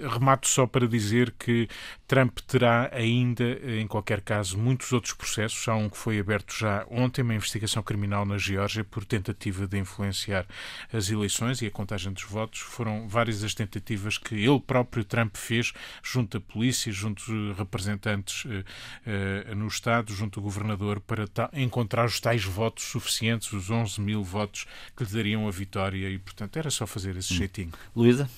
remato 0.09 0.47
só 0.47 0.65
para 0.65 0.87
dizer 0.87 1.33
que 1.37 1.67
Trump 2.07 2.39
terá 2.39 2.89
ainda, 2.93 3.43
em 3.79 3.87
qualquer 3.87 4.21
caso, 4.21 4.57
muitos 4.57 4.93
outros 4.93 5.13
processos. 5.13 5.67
Há 5.67 5.75
um 5.75 5.89
foi 5.97 6.19
aberto 6.19 6.53
já 6.53 6.85
ontem 6.91 7.23
uma 7.23 7.33
investigação 7.33 7.81
criminal 7.81 8.23
na 8.23 8.37
Geórgia 8.37 8.83
por 8.83 9.03
tentativa 9.03 9.67
de 9.67 9.79
influenciar 9.79 10.45
as 10.93 11.09
eleições 11.09 11.61
e 11.61 11.65
a 11.65 11.71
contagem 11.71 12.13
dos 12.13 12.23
votos. 12.23 12.59
Foram 12.59 13.07
várias 13.07 13.43
as 13.43 13.55
tentativas 13.55 14.17
que 14.17 14.35
ele 14.35 14.59
próprio, 14.59 15.03
Trump, 15.03 15.35
fez 15.35 15.73
junto 16.03 16.37
à 16.37 16.41
polícia, 16.41 16.91
junto 16.91 17.23
a 17.51 17.53
representantes 17.57 18.45
uh, 18.45 18.49
uh, 18.49 19.55
no 19.55 19.67
Estado, 19.67 20.13
junto 20.13 20.39
ao 20.39 20.43
governador, 20.43 21.01
para 21.01 21.27
encontrar 21.53 22.05
os 22.05 22.19
tais 22.19 22.43
votos 22.43 22.85
suficientes, 22.85 23.51
os 23.51 23.71
11 23.71 23.99
mil 23.99 24.23
votos 24.23 24.67
que 24.95 25.03
lhe 25.03 25.11
dariam 25.11 25.47
a 25.47 25.51
vitória 25.51 26.09
e, 26.09 26.19
portanto, 26.19 26.57
era 26.57 26.69
só 26.69 26.85
fazer 26.85 27.17
esse 27.17 27.33
hum. 27.33 27.37
jeitinho. 27.37 27.71
Luísa? 27.95 28.29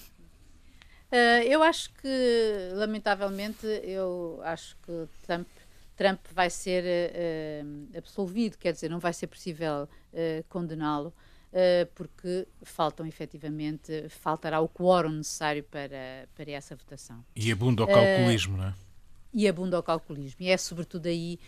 Uh, 1.12 1.42
eu 1.44 1.62
acho 1.64 1.90
que, 1.96 2.70
lamentavelmente, 2.74 3.66
eu 3.66 4.40
acho 4.44 4.78
que 4.86 5.08
Trump, 5.26 5.48
Trump 6.00 6.22
vai 6.34 6.50
ser 6.50 6.86
uh, 6.86 7.98
absolvido, 7.98 8.58
quer 8.58 8.72
dizer, 8.72 8.90
não 8.90 9.00
vai 9.00 9.12
ser 9.12 9.28
possível 9.28 9.84
uh, 9.84 10.44
condená-lo, 10.48 11.14
porque 11.96 12.48
faltam 12.62 13.08
efetivamente, 13.08 14.08
faltará 14.08 14.62
o 14.62 14.70
quórum 14.70 15.10
necessário 15.10 15.64
para, 15.64 16.30
para 16.36 16.52
essa 16.52 16.76
votação. 16.76 17.26
E 17.36 17.52
abunda 17.52 17.84
o 17.84 17.88
calculismo, 17.88 18.56
não 18.56 18.66
é? 18.66 18.74
E 19.34 19.48
abunda 19.48 19.80
o 19.80 19.82
calculismo. 19.82 20.38
E 20.42 20.50
é 20.52 20.58
sobretudo 20.58 21.08
aí 21.08 21.40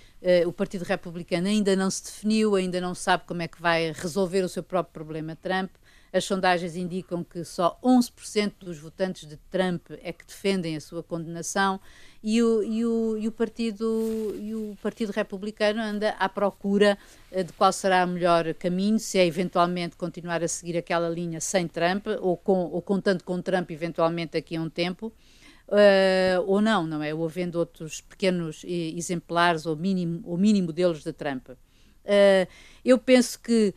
o 0.47 0.51
Partido 0.51 0.83
Republicano 0.85 1.47
ainda 1.47 1.75
não 1.75 1.91
se 1.91 2.03
definiu, 2.03 2.55
ainda 2.55 2.81
não 2.81 2.95
sabe 2.95 3.25
como 3.27 3.43
é 3.43 3.47
que 3.47 3.61
vai 3.61 3.91
resolver 3.91 4.41
o 4.41 4.49
seu 4.49 4.63
próprio 4.63 4.91
problema 4.91 5.35
Trump. 5.35 5.69
As 6.13 6.25
sondagens 6.25 6.75
indicam 6.75 7.23
que 7.23 7.43
só 7.45 7.79
11% 7.81 8.53
dos 8.59 8.77
votantes 8.77 9.27
de 9.27 9.37
Trump 9.49 9.91
é 10.01 10.11
que 10.11 10.25
defendem 10.25 10.75
a 10.75 10.81
sua 10.81 11.01
condenação 11.01 11.79
e 12.21 12.43
o, 12.43 12.61
e 12.61 12.85
o, 12.85 13.17
e 13.17 13.27
o, 13.27 13.31
partido, 13.31 14.35
e 14.37 14.53
o 14.53 14.77
Partido 14.81 15.11
Republicano 15.11 15.81
anda 15.81 16.09
à 16.19 16.27
procura 16.27 16.97
eh, 17.31 17.43
de 17.43 17.53
qual 17.53 17.71
será 17.71 18.05
o 18.05 18.07
melhor 18.09 18.53
caminho, 18.55 18.99
se 18.99 19.17
é 19.17 19.25
eventualmente 19.25 19.95
continuar 19.95 20.43
a 20.43 20.47
seguir 20.47 20.77
aquela 20.77 21.09
linha 21.09 21.39
sem 21.39 21.67
Trump 21.67 22.05
ou, 22.19 22.35
com, 22.35 22.65
ou 22.65 22.81
contando 22.81 23.23
com 23.23 23.41
Trump 23.41 23.71
eventualmente 23.71 24.33
daqui 24.33 24.57
a 24.57 24.61
um 24.61 24.69
tempo. 24.69 25.13
Uh, 25.67 26.43
ou 26.47 26.59
não, 26.59 26.85
não 26.85 27.01
é? 27.01 27.13
Ou 27.13 27.23
havendo 27.23 27.57
outros 27.57 28.01
pequenos 28.01 28.65
exemplares 28.65 29.65
ou 29.65 29.73
mínimo, 29.73 30.21
ou 30.25 30.37
mini 30.37 30.61
modelos 30.61 31.01
de 31.01 31.13
Trump. 31.13 31.47
Uh, 31.49 32.45
eu 32.83 32.97
penso 32.97 33.39
que 33.39 33.73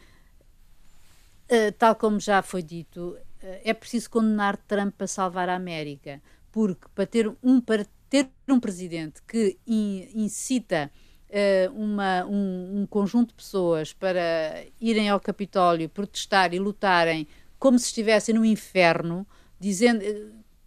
eh, 1.48 1.70
tal 1.72 1.94
como 1.94 2.18
já 2.18 2.42
foi 2.42 2.62
dito, 2.62 3.16
uh, 3.42 3.60
é 3.64 3.74
preciso 3.74 4.08
condenar 4.10 4.56
Trump 4.56 4.94
para 4.96 5.06
salvar 5.06 5.48
a 5.48 5.54
América, 5.54 6.22
porque 6.50 6.86
para 6.94 7.06
ter 7.06 7.30
um, 7.42 7.60
para 7.60 7.86
ter 8.08 8.30
um 8.48 8.58
presidente 8.58 9.20
que 9.26 9.58
in, 9.66 10.08
incita 10.14 10.90
uh, 11.28 11.72
uma, 11.74 12.24
um, 12.24 12.80
um, 12.80 12.86
conjunto 12.86 13.28
de 13.28 13.34
pessoas 13.34 13.92
para 13.92 14.64
irem 14.80 15.08
ao 15.10 15.20
Capitólio, 15.20 15.88
protestar 15.88 16.54
e 16.54 16.58
lutarem 16.58 17.26
como 17.58 17.78
se 17.78 17.86
estivessem 17.86 18.34
no 18.34 18.44
inferno, 18.44 19.26
dizendo 19.58 20.02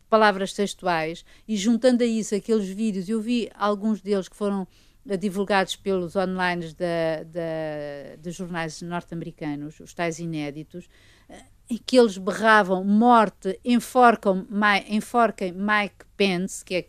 palavras 0.09 0.53
textuais, 0.53 1.25
e 1.47 1.57
juntando 1.57 2.03
a 2.03 2.05
isso 2.05 2.33
aqueles 2.33 2.67
vídeos, 2.67 3.09
eu 3.09 3.19
vi 3.19 3.49
alguns 3.53 4.01
deles 4.01 4.29
que 4.29 4.35
foram 4.35 4.67
divulgados 5.15 5.75
pelos 5.75 6.15
online 6.15 6.75
dos 8.19 8.35
jornais 8.35 8.81
norte-americanos, 8.81 9.79
os 9.79 9.93
tais 9.93 10.19
inéditos, 10.19 10.89
eh, 11.29 11.43
em 11.69 11.77
que 11.77 11.97
eles 11.97 12.17
berravam 12.17 12.83
morte, 12.83 13.59
enforcam, 13.63 14.45
enforquem 14.89 15.53
Mike 15.53 16.05
Pence, 16.17 16.65
que 16.65 16.75
é, 16.75 16.85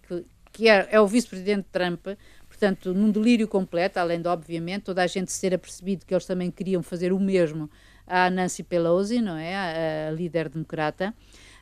que 0.52 0.68
é, 0.68 0.88
é 0.90 1.00
o 1.00 1.06
vice-presidente 1.06 1.66
Trump, 1.70 2.06
portanto, 2.48 2.92
num 2.92 3.10
delírio 3.10 3.46
completo, 3.46 3.98
além 3.98 4.20
de, 4.20 4.28
obviamente, 4.28 4.84
toda 4.84 5.02
a 5.02 5.06
gente 5.06 5.30
se 5.30 5.40
ter 5.40 5.54
apercebido 5.54 6.04
que 6.04 6.12
eles 6.14 6.26
também 6.26 6.50
queriam 6.50 6.82
fazer 6.82 7.12
o 7.12 7.20
mesmo 7.20 7.70
à 8.06 8.30
Nancy 8.30 8.62
Pelosi, 8.62 9.20
não 9.20 9.36
é? 9.36 9.54
A, 9.54 10.08
a 10.08 10.10
líder 10.12 10.48
democrata. 10.48 11.14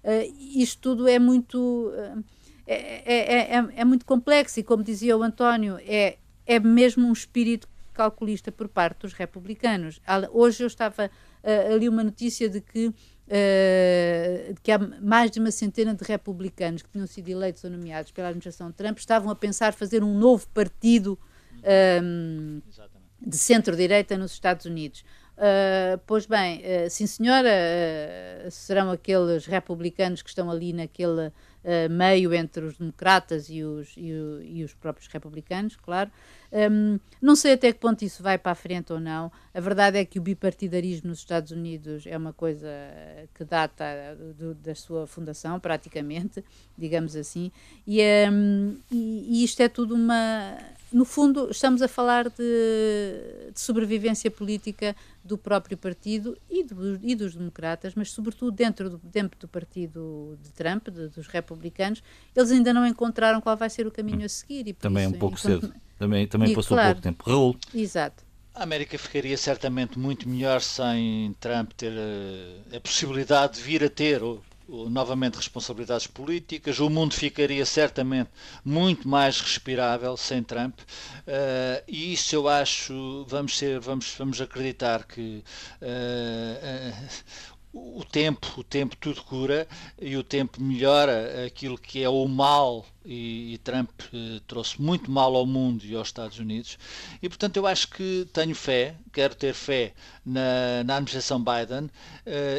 Uh, 0.02 0.32
isto 0.54 0.80
tudo 0.80 1.08
é 1.08 1.18
muito. 1.18 1.58
Uh, 1.58 2.24
é, 2.66 3.14
é, 3.14 3.56
é, 3.56 3.68
é, 3.76 3.84
muito 3.84 4.04
complexo 4.04 4.58
e, 4.58 4.62
como 4.62 4.82
dizia 4.82 5.16
o 5.16 5.22
António, 5.22 5.78
é 5.86 6.16
é 6.46 6.60
mesmo 6.60 7.08
um 7.08 7.12
espírito 7.12 7.68
calculista 7.96 8.52
por 8.52 8.68
parte 8.68 9.00
dos 9.00 9.14
republicanos. 9.14 10.00
Hoje 10.30 10.62
eu 10.62 10.66
estava 10.66 11.06
uh, 11.06 11.74
ali 11.74 11.88
uma 11.88 12.04
notícia 12.04 12.48
de 12.48 12.60
que, 12.60 12.88
uh, 12.88 12.94
que 14.62 14.70
há 14.70 14.78
mais 14.78 15.30
de 15.30 15.40
uma 15.40 15.50
centena 15.50 15.94
de 15.94 16.04
republicanos 16.04 16.82
que 16.82 16.90
tinham 16.90 17.06
sido 17.06 17.28
eleitos 17.30 17.64
ou 17.64 17.70
nomeados 17.70 18.12
pela 18.12 18.28
administração 18.28 18.70
Trump 18.70 18.98
estavam 18.98 19.30
a 19.30 19.34
pensar 19.34 19.72
fazer 19.72 20.04
um 20.04 20.16
novo 20.16 20.46
partido 20.48 21.18
um, 22.02 22.60
de 23.20 23.38
centro-direita 23.38 24.18
nos 24.18 24.32
Estados 24.32 24.66
Unidos. 24.66 25.02
Uh, 25.36 26.00
pois 26.06 26.24
bem, 26.26 26.62
sim 26.88 27.06
senhora, 27.06 27.50
serão 28.50 28.90
aqueles 28.90 29.46
republicanos 29.46 30.22
que 30.22 30.28
estão 30.28 30.50
ali 30.50 30.72
naquele 30.72 31.30
meio 31.90 32.32
entre 32.32 32.64
os 32.64 32.78
democratas 32.78 33.48
e 33.50 33.62
os, 33.62 33.92
e, 33.96 34.12
o, 34.12 34.42
e 34.42 34.64
os 34.64 34.72
próprios 34.74 35.08
republicanos, 35.08 35.76
claro. 35.76 36.10
Um, 36.52 36.98
não 37.20 37.34
sei 37.34 37.54
até 37.54 37.72
que 37.72 37.78
ponto 37.80 38.04
isso 38.04 38.22
vai 38.22 38.38
para 38.38 38.52
a 38.52 38.54
frente 38.54 38.92
ou 38.92 39.00
não. 39.00 39.32
A 39.52 39.60
verdade 39.60 39.98
é 39.98 40.04
que 40.04 40.18
o 40.18 40.22
bipartidarismo 40.22 41.08
nos 41.08 41.18
Estados 41.18 41.50
Unidos 41.50 42.06
é 42.06 42.16
uma 42.16 42.32
coisa 42.32 42.68
que 43.34 43.44
data 43.44 43.84
do, 44.38 44.54
da 44.54 44.74
sua 44.74 45.06
fundação, 45.06 45.58
praticamente, 45.58 46.44
digamos 46.78 47.16
assim, 47.16 47.50
e, 47.86 48.00
um, 48.30 48.76
e, 48.90 49.40
e 49.40 49.44
isto 49.44 49.60
é 49.60 49.68
tudo 49.68 49.94
uma. 49.94 50.56
No 50.92 51.04
fundo, 51.04 51.50
estamos 51.50 51.82
a 51.82 51.88
falar 51.88 52.28
de, 52.28 53.50
de 53.52 53.60
sobrevivência 53.60 54.30
política 54.30 54.94
do 55.24 55.36
próprio 55.36 55.76
partido 55.76 56.38
e, 56.48 56.62
do, 56.62 57.00
e, 57.02 57.14
dos 57.14 57.34
democratas, 57.34 57.94
mas 57.94 58.10
sobretudo 58.12 58.52
dentro 58.52 58.90
do, 58.90 59.00
dentro 59.02 59.38
do 59.38 59.48
partido 59.48 60.38
de 60.40 60.50
Trump, 60.52 60.88
de, 60.88 61.08
dos 61.08 61.26
republicanos, 61.26 62.02
eles 62.34 62.50
ainda 62.52 62.72
não 62.72 62.86
encontraram 62.86 63.40
qual 63.40 63.56
vai 63.56 63.68
ser 63.68 63.86
o 63.86 63.90
caminho 63.90 64.24
a 64.24 64.28
seguir. 64.28 64.68
E 64.68 64.72
Também 64.72 65.04
é 65.04 65.08
um 65.08 65.12
pouco 65.12 65.36
enquanto, 65.38 65.60
cedo. 65.62 65.74
Também, 65.98 66.26
também 66.26 66.52
e, 66.52 66.54
passou 66.54 66.76
claro, 66.76 66.94
pouco 66.94 67.02
tempo. 67.02 67.28
Raul. 67.28 67.56
Exato. 67.74 68.24
A 68.54 68.62
América 68.62 68.96
ficaria 68.96 69.36
certamente 69.36 69.98
muito 69.98 70.28
melhor 70.28 70.62
sem 70.62 71.34
Trump 71.40 71.72
ter 71.72 71.92
a, 71.92 72.72
eh, 72.72 72.76
a 72.76 72.80
possibilidade 72.80 73.56
de 73.56 73.62
vir 73.62 73.84
a 73.84 73.90
ter 73.90 74.22
ou, 74.22 74.42
novamente 74.68 75.36
responsabilidades 75.36 76.06
políticas. 76.06 76.78
O 76.80 76.90
mundo 76.90 77.14
ficaria 77.14 77.64
certamente 77.64 78.30
muito 78.64 79.08
mais 79.08 79.40
respirável 79.40 80.16
sem 80.16 80.42
Trump. 80.42 80.78
Uh, 80.80 81.82
e 81.86 82.12
isso 82.12 82.34
eu 82.34 82.48
acho, 82.48 83.24
vamos, 83.28 83.56
ser, 83.56 83.78
vamos, 83.80 84.14
vamos 84.18 84.40
acreditar 84.40 85.04
que 85.04 85.42
uh, 85.80 86.94
uh, 86.94 87.46
o 87.98 88.02
tempo, 88.04 88.54
o 88.56 88.64
tempo 88.64 88.96
tudo 88.96 89.22
cura 89.22 89.68
e 90.00 90.16
o 90.16 90.22
tempo 90.24 90.62
melhora 90.62 91.44
aquilo 91.44 91.76
que 91.76 92.02
é 92.02 92.08
o 92.08 92.26
mal 92.26 92.86
e, 93.04 93.52
e 93.52 93.58
Trump 93.58 93.90
eh, 94.14 94.40
trouxe 94.46 94.80
muito 94.80 95.10
mal 95.10 95.36
ao 95.36 95.44
mundo 95.44 95.84
e 95.84 95.94
aos 95.94 96.08
Estados 96.08 96.38
Unidos 96.38 96.78
e 97.20 97.28
portanto 97.28 97.58
eu 97.58 97.66
acho 97.66 97.88
que 97.88 98.26
tenho 98.32 98.54
fé, 98.54 98.96
quero 99.12 99.34
ter 99.34 99.52
fé 99.52 99.92
na, 100.24 100.82
na 100.86 100.96
administração 100.96 101.38
Biden. 101.38 101.90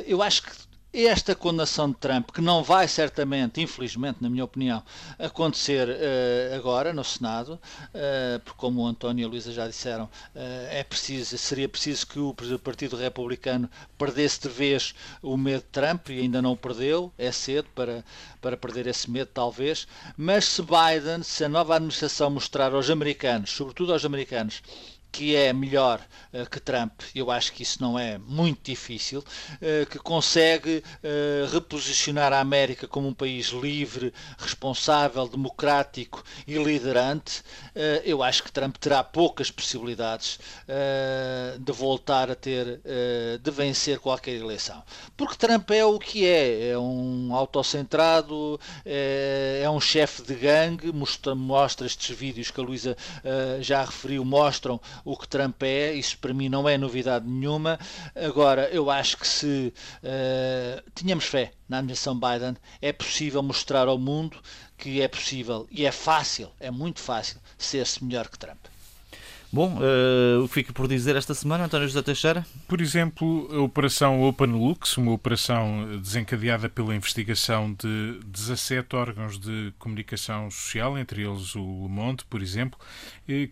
Eu 0.05 0.21
acho 0.21 0.43
que 0.43 0.66
esta 0.93 1.35
condenação 1.35 1.89
de 1.89 1.97
Trump, 1.97 2.31
que 2.31 2.41
não 2.41 2.63
vai 2.63 2.87
certamente, 2.87 3.61
infelizmente, 3.61 4.17
na 4.21 4.29
minha 4.29 4.43
opinião, 4.43 4.81
acontecer 5.19 5.87
uh, 5.89 6.55
agora 6.55 6.93
no 6.93 7.03
Senado, 7.03 7.53
uh, 7.53 8.39
porque 8.43 8.57
como 8.57 8.81
o 8.81 8.87
António 8.87 9.23
e 9.23 9.25
a 9.25 9.27
Luísa 9.27 9.51
já 9.51 9.67
disseram, 9.67 10.05
uh, 10.05 10.09
é 10.69 10.83
preciso, 10.83 11.37
seria 11.37 11.67
preciso 11.67 12.07
que 12.07 12.19
o 12.19 12.33
Partido 12.63 12.95
Republicano 12.95 13.69
perdesse 13.97 14.41
de 14.41 14.49
vez 14.49 14.95
o 15.21 15.35
medo 15.35 15.61
de 15.61 15.69
Trump 15.69 16.09
e 16.09 16.21
ainda 16.21 16.41
não 16.41 16.53
o 16.53 16.57
perdeu, 16.57 17.11
é 17.17 17.31
cedo 17.31 17.67
para, 17.75 18.03
para 18.41 18.57
perder 18.57 18.87
esse 18.87 19.09
medo 19.11 19.29
talvez, 19.33 19.87
mas 20.15 20.45
se 20.45 20.61
Biden, 20.61 21.21
se 21.21 21.43
a 21.43 21.49
nova 21.49 21.75
administração 21.75 22.29
mostrar 22.29 22.73
aos 22.73 22.89
americanos, 22.89 23.51
sobretudo 23.51 23.93
aos 23.93 24.05
americanos, 24.05 24.61
que 25.11 25.35
é 25.35 25.51
melhor 25.51 25.99
uh, 26.33 26.49
que 26.49 26.59
Trump, 26.59 27.01
eu 27.15 27.31
acho 27.31 27.51
que 27.53 27.63
isso 27.63 27.81
não 27.81 27.97
é 27.97 28.17
muito 28.17 28.63
difícil, 28.63 29.19
uh, 29.19 29.85
que 29.87 29.97
consegue 29.99 30.83
uh, 31.03 31.51
reposicionar 31.51 32.33
a 32.33 32.39
América 32.39 32.87
como 32.87 33.07
um 33.07 33.13
país 33.13 33.47
livre, 33.47 34.13
responsável, 34.37 35.27
democrático 35.27 36.23
e 36.45 36.57
liderante, 36.57 37.43
eu 38.03 38.23
acho 38.23 38.43
que 38.43 38.51
Trump 38.51 38.75
terá 38.77 39.03
poucas 39.03 39.51
possibilidades 39.51 40.39
de 41.59 41.71
voltar 41.71 42.29
a 42.31 42.35
ter, 42.35 42.81
de 43.41 43.51
vencer 43.51 43.99
qualquer 43.99 44.35
eleição. 44.35 44.83
Porque 45.15 45.35
Trump 45.35 45.69
é 45.71 45.85
o 45.85 45.99
que 45.99 46.25
é, 46.25 46.69
é 46.69 46.77
um 46.77 47.33
autocentrado, 47.33 48.59
é, 48.85 49.61
é 49.63 49.69
um 49.69 49.79
chefe 49.79 50.23
de 50.23 50.35
gangue, 50.35 50.91
mostra, 50.91 51.35
mostra 51.35 51.85
estes 51.85 52.15
vídeos 52.15 52.51
que 52.51 52.59
a 52.59 52.63
Luísa 52.63 52.97
já 53.61 53.83
referiu, 53.83 54.25
mostram 54.25 54.79
o 55.03 55.17
que 55.17 55.27
Trump 55.27 55.61
é, 55.63 55.93
isso 55.93 56.17
para 56.17 56.33
mim 56.33 56.49
não 56.49 56.67
é 56.67 56.77
novidade 56.77 57.27
nenhuma. 57.27 57.79
Agora, 58.15 58.69
eu 58.69 58.89
acho 58.89 59.17
que 59.17 59.27
se 59.27 59.73
uh, 60.03 60.91
tínhamos 60.95 61.25
fé 61.25 61.51
na 61.67 61.77
administração 61.77 62.19
Biden, 62.19 62.57
é 62.81 62.91
possível 62.91 63.41
mostrar 63.43 63.87
ao 63.87 63.97
mundo 63.97 64.39
que 64.77 65.01
é 65.01 65.07
possível 65.07 65.67
e 65.71 65.85
é 65.85 65.91
fácil, 65.91 66.51
é 66.59 66.69
muito 66.69 66.99
fácil 66.99 67.39
ser-se 67.57 68.03
melhor 68.03 68.27
que 68.27 68.37
Trump. 68.37 68.59
Bom, 69.57 69.79
uh, 69.79 70.43
o 70.43 70.47
que 70.47 70.53
fica 70.53 70.71
por 70.71 70.87
dizer 70.87 71.15
esta 71.15 71.33
semana, 71.33 71.65
António 71.65 71.87
José 71.87 72.03
Teixeira? 72.03 72.45
Por 72.67 72.79
exemplo, 72.79 73.49
a 73.51 73.59
Operação 73.59 74.21
Open 74.21 74.51
Lux, 74.51 74.95
uma 74.97 75.11
operação 75.11 75.97
desencadeada 75.99 76.69
pela 76.69 76.95
investigação 76.95 77.73
de 77.73 78.19
17 78.23 78.95
órgãos 78.95 79.39
de 79.39 79.73
comunicação 79.79 80.51
social, 80.51 80.95
entre 80.95 81.23
eles 81.23 81.55
o 81.55 81.87
Le 81.87 81.89
Monde, 81.89 82.23
por 82.29 82.43
exemplo, 82.43 82.77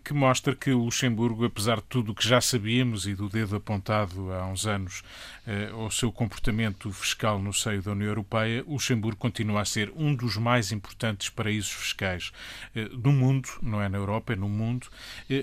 que 0.04 0.14
mostra 0.14 0.54
que 0.54 0.70
o 0.70 0.84
Luxemburgo, 0.84 1.44
apesar 1.44 1.78
de 1.78 1.82
tudo 1.88 2.12
o 2.12 2.14
que 2.14 2.26
já 2.26 2.40
sabíamos 2.40 3.08
e 3.08 3.14
do 3.14 3.28
dedo 3.28 3.56
apontado 3.56 4.32
há 4.32 4.46
uns 4.46 4.64
anos 4.64 5.02
uh, 5.44 5.82
ao 5.82 5.90
seu 5.90 6.12
comportamento 6.12 6.90
fiscal 6.92 7.38
no 7.38 7.52
seio 7.52 7.82
da 7.82 7.90
União 7.90 8.08
Europeia, 8.08 8.62
o 8.66 8.74
Luxemburgo 8.74 9.18
continua 9.18 9.60
a 9.60 9.64
ser 9.64 9.92
um 9.96 10.14
dos 10.14 10.36
mais 10.36 10.70
importantes 10.70 11.28
paraísos 11.28 11.72
fiscais 11.72 12.32
uh, 12.76 12.96
do 12.96 13.10
mundo, 13.10 13.48
não 13.60 13.82
é 13.82 13.88
na 13.88 13.98
Europa, 13.98 14.32
é 14.32 14.36
no 14.36 14.48
mundo, 14.48 14.86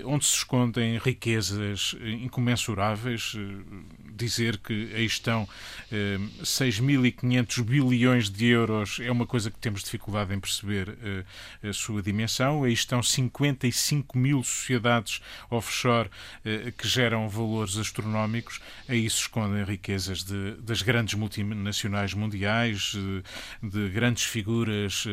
onde 0.04 0.24
se 0.24 0.32
escondem 0.54 0.98
riquezas 0.98 1.96
incomensuráveis. 2.22 3.36
Dizer 4.14 4.58
que 4.58 4.92
aí 4.94 5.04
estão 5.04 5.48
6.500 5.90 7.62
bilhões 7.62 8.30
de 8.30 8.46
euros 8.46 9.00
é 9.00 9.10
uma 9.10 9.26
coisa 9.26 9.50
que 9.50 9.58
temos 9.58 9.82
dificuldade 9.82 10.32
em 10.32 10.40
perceber 10.40 10.96
a 11.62 11.72
sua 11.72 12.00
dimensão. 12.02 12.64
Aí 12.64 12.72
estão 12.72 13.02
55 13.02 14.16
mil 14.16 14.42
sociedades 14.44 15.20
offshore 15.50 16.08
que 16.78 16.86
geram 16.86 17.28
valores 17.28 17.76
astronómicos. 17.76 18.60
Aí 18.88 19.08
se 19.10 19.16
escondem 19.16 19.64
riquezas 19.64 20.22
de, 20.22 20.52
das 20.60 20.82
grandes 20.82 21.14
multinacionais 21.14 22.14
mundiais, 22.14 22.94
de 23.62 23.88
grandes 23.90 24.24
figuras 24.24 25.04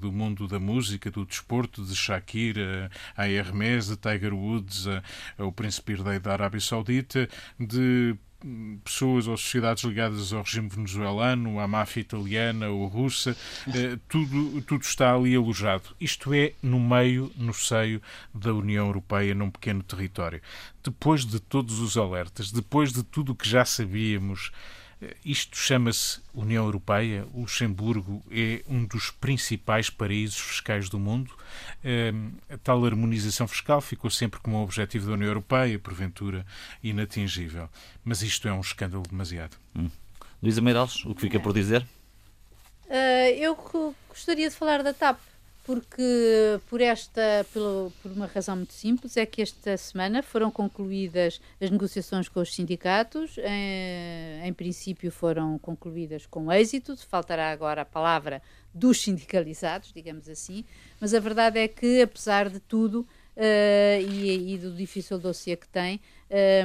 do 0.00 0.10
mundo 0.12 0.48
da 0.48 0.58
música, 0.58 1.10
do 1.10 1.24
desporto, 1.24 1.84
de 1.84 1.94
Shakira, 1.94 2.90
a 3.16 3.28
Hermes, 3.28 3.88
de 3.88 3.96
Tiger 3.96 4.34
Woods, 4.34 4.86
o 5.38 5.52
príncipe 5.52 5.92
herdeiro 5.92 6.20
da 6.20 6.32
Arábia 6.32 6.60
Saudita, 6.60 7.28
de 7.58 8.16
pessoas 8.84 9.26
ou 9.26 9.36
sociedades 9.36 9.82
ligadas 9.84 10.32
ao 10.32 10.42
regime 10.42 10.68
venezuelano, 10.68 11.58
à 11.58 11.66
máfia 11.66 12.00
italiana 12.00 12.68
ou 12.68 12.86
russa, 12.86 13.36
eh, 13.74 13.98
tudo, 14.08 14.62
tudo 14.62 14.82
está 14.82 15.14
ali 15.14 15.34
alojado. 15.34 15.94
Isto 16.00 16.32
é 16.32 16.52
no 16.62 16.78
meio, 16.78 17.32
no 17.36 17.52
seio 17.52 18.00
da 18.32 18.52
União 18.54 18.86
Europeia, 18.86 19.34
num 19.34 19.50
pequeno 19.50 19.82
território. 19.82 20.40
Depois 20.82 21.24
de 21.24 21.40
todos 21.40 21.80
os 21.80 21.96
alertas, 21.96 22.52
depois 22.52 22.92
de 22.92 23.02
tudo 23.02 23.32
o 23.32 23.36
que 23.36 23.48
já 23.48 23.64
sabíamos, 23.64 24.52
isto 25.24 25.56
chama-se 25.56 26.20
União 26.34 26.64
Europeia. 26.64 27.26
O 27.32 27.40
Luxemburgo 27.40 28.22
é 28.30 28.62
um 28.68 28.84
dos 28.84 29.10
principais 29.10 29.88
paraísos 29.90 30.38
fiscais 30.38 30.88
do 30.88 30.98
mundo. 30.98 31.32
Ehm, 31.84 32.30
a 32.50 32.56
tal 32.58 32.84
harmonização 32.84 33.46
fiscal 33.46 33.80
ficou 33.80 34.10
sempre 34.10 34.40
como 34.40 34.56
um 34.56 34.62
objetivo 34.62 35.06
da 35.06 35.12
União 35.12 35.28
Europeia, 35.28 35.78
porventura 35.78 36.44
inatingível. 36.82 37.68
Mas 38.04 38.22
isto 38.22 38.48
é 38.48 38.52
um 38.52 38.60
escândalo 38.60 39.04
demasiado. 39.08 39.56
Hum. 39.76 39.90
Luísa 40.42 40.60
Meirelles, 40.60 41.04
o 41.04 41.14
que 41.14 41.20
fica 41.22 41.38
por 41.38 41.52
dizer? 41.52 41.86
Uh, 42.86 43.34
eu 43.36 43.94
gostaria 44.08 44.48
de 44.48 44.54
falar 44.54 44.82
da 44.82 44.94
TAP 44.94 45.18
porque 45.68 46.58
por 46.70 46.80
esta 46.80 47.44
pelo, 47.52 47.92
por 48.02 48.10
uma 48.10 48.24
razão 48.24 48.56
muito 48.56 48.72
simples 48.72 49.18
é 49.18 49.26
que 49.26 49.42
esta 49.42 49.76
semana 49.76 50.22
foram 50.22 50.50
concluídas 50.50 51.42
as 51.60 51.70
negociações 51.70 52.26
com 52.26 52.40
os 52.40 52.54
sindicatos 52.54 53.36
em, 53.36 54.48
em 54.48 54.52
princípio 54.54 55.12
foram 55.12 55.58
concluídas 55.58 56.24
com 56.24 56.50
êxito 56.50 56.96
faltará 56.96 57.50
agora 57.50 57.82
a 57.82 57.84
palavra 57.84 58.40
dos 58.72 59.02
sindicalizados 59.02 59.92
digamos 59.92 60.26
assim 60.26 60.64
mas 60.98 61.12
a 61.12 61.20
verdade 61.20 61.58
é 61.58 61.68
que 61.68 62.00
apesar 62.00 62.48
de 62.48 62.60
tudo 62.60 63.06
Uh, 63.38 64.02
e, 64.02 64.54
e, 64.54 64.58
do 64.58 64.74
difícil 64.74 65.16
dossiê 65.16 65.54
que 65.54 65.68
tem, 65.68 66.00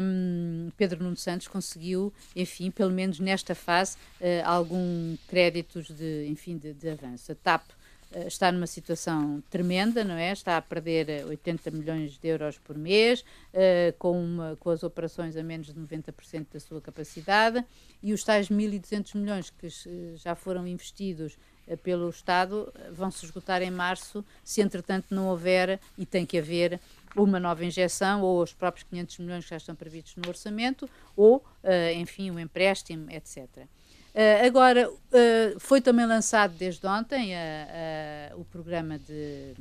um, 0.01 0.71
Pedro 0.75 1.03
Nuno 1.03 1.15
Santos 1.15 1.47
conseguiu, 1.47 2.11
enfim, 2.35 2.71
pelo 2.71 2.89
menos 2.89 3.19
nesta 3.19 3.53
fase, 3.53 3.95
uh, 4.19 4.41
algum 4.43 5.15
créditos 5.27 5.87
de, 5.95 6.25
enfim, 6.27 6.57
de, 6.57 6.73
de 6.73 6.89
avanço. 6.89 7.31
A 7.31 7.35
TAP 7.35 7.61
eh, 7.69 7.82
está 8.27 8.51
numa 8.51 8.67
situação 8.67 9.43
tremenda, 9.49 10.03
não 10.03 10.15
é? 10.15 10.31
Está 10.31 10.57
a 10.57 10.61
perder 10.61 11.25
80 11.25 11.69
eh, 11.69 11.71
milhões 11.71 12.17
de 12.17 12.27
euros 12.27 12.57
por 12.57 12.77
mês, 12.77 13.21
uh, 13.21 13.93
com, 13.97 14.23
uma, 14.23 14.55
com 14.59 14.69
as 14.69 14.83
operações 14.83 15.35
a 15.35 15.43
menos 15.43 15.67
de 15.67 15.73
90% 15.73 16.47
da 16.53 16.59
sua 16.59 16.79
capacidade, 16.81 17.63
e 18.01 18.13
os 18.13 18.23
tais 18.23 18.49
1.200 18.49 19.15
milhões 19.17 19.49
que 19.49 19.67
já 20.15 20.35
foram 20.35 20.67
investidos 20.67 21.37
uh, 21.67 21.77
pelo 21.77 22.09
Estado 22.09 22.71
vão 22.91 23.09
se 23.09 23.25
esgotar 23.25 23.61
em 23.61 23.71
março, 23.71 24.23
se 24.43 24.61
entretanto 24.61 25.07
não 25.09 25.27
houver, 25.27 25.79
e 25.97 26.05
tem 26.05 26.25
que 26.25 26.37
haver, 26.37 26.79
uma 27.15 27.39
nova 27.39 27.63
injeção, 27.63 28.21
ou 28.21 28.41
os 28.41 28.53
próprios 28.53 28.87
500 28.89 29.19
milhões 29.19 29.43
que 29.43 29.51
já 29.51 29.57
estão 29.57 29.75
previstos 29.75 30.15
no 30.15 30.27
orçamento, 30.27 30.89
ou, 31.15 31.37
uh, 31.37 31.93
enfim, 31.95 32.31
um 32.31 32.39
empréstimo, 32.39 33.09
etc. 33.11 33.67
Uh, 34.13 34.45
agora, 34.45 34.91
uh, 34.91 35.59
foi 35.59 35.81
também 35.81 36.05
lançado 36.05 36.53
desde 36.55 36.85
ontem 36.85 37.31
uh, 37.33 38.39
o 38.39 38.45
programa 38.45 38.99
de, 38.99 39.55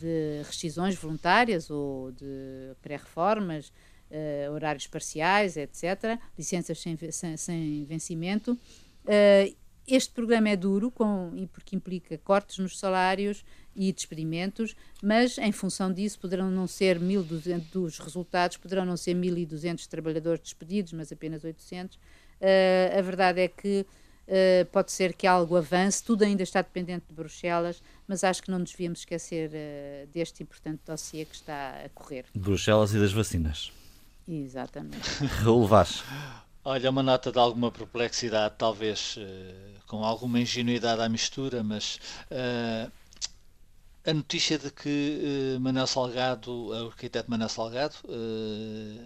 de, 0.00 0.42
rescisões 0.44 0.94
voluntárias 0.94 1.70
ou 1.70 2.12
de 2.12 2.72
pré-reformas, 2.80 3.72
horários 4.52 4.86
parciais, 4.86 5.56
etc., 5.56 6.20
licenças 6.38 6.78
sem, 6.78 6.96
sem, 7.10 7.36
sem 7.36 7.84
vencimento. 7.84 8.56
este 9.88 10.12
programa 10.12 10.50
é 10.50 10.56
duro, 10.56 10.88
com, 10.88 11.48
porque 11.52 11.74
implica 11.74 12.16
cortes 12.18 12.58
nos 12.58 12.78
salários 12.78 13.44
e 13.74 13.92
despedimentos, 13.92 14.76
mas 15.02 15.36
em 15.36 15.50
função 15.50 15.92
disso 15.92 16.20
poderão 16.20 16.48
não 16.48 16.68
ser 16.68 17.00
1.200, 17.00 17.70
dos 17.72 17.98
resultados 17.98 18.56
poderão 18.56 18.84
não 18.84 18.96
ser 18.96 19.16
1.200 19.16 19.84
trabalhadores 19.88 20.40
despedidos, 20.42 20.92
mas 20.92 21.10
apenas 21.10 21.42
800 21.42 21.96
Uh, 21.96 22.00
a 22.98 23.02
verdade 23.02 23.40
é 23.40 23.48
que 23.48 23.86
uh, 24.28 24.64
pode 24.66 24.92
ser 24.92 25.14
que 25.14 25.26
algo 25.26 25.56
avance, 25.56 26.02
tudo 26.02 26.24
ainda 26.24 26.42
está 26.42 26.62
dependente 26.62 27.06
de 27.08 27.14
Bruxelas, 27.14 27.82
mas 28.06 28.24
acho 28.24 28.42
que 28.42 28.50
não 28.50 28.58
nos 28.58 28.70
devíamos 28.70 29.00
esquecer 29.00 29.50
uh, 29.50 30.06
deste 30.12 30.42
importante 30.42 30.80
dossiê 30.86 31.24
que 31.24 31.34
está 31.34 31.80
a 31.84 31.88
correr. 31.90 32.26
Bruxelas 32.34 32.94
e 32.94 32.98
das 32.98 33.12
vacinas. 33.12 33.72
Exatamente. 34.26 35.08
Raul 35.42 35.66
Vaz. 35.66 36.02
Olha, 36.64 36.90
uma 36.90 37.02
nota 37.02 37.30
de 37.30 37.38
alguma 37.38 37.70
perplexidade, 37.70 38.54
talvez 38.56 39.18
com 39.86 40.02
alguma 40.02 40.40
ingenuidade 40.40 41.02
à 41.02 41.08
mistura, 41.10 41.62
mas 41.62 42.00
a 44.06 44.12
notícia 44.12 44.58
de 44.58 44.70
que 44.70 45.56
uh, 45.56 45.60
Manuel 45.60 45.86
Salgado, 45.86 46.68
o 46.68 46.88
arquiteto 46.88 47.30
Manuel 47.30 47.48
Salgado, 47.48 47.94
uh, 48.04 49.00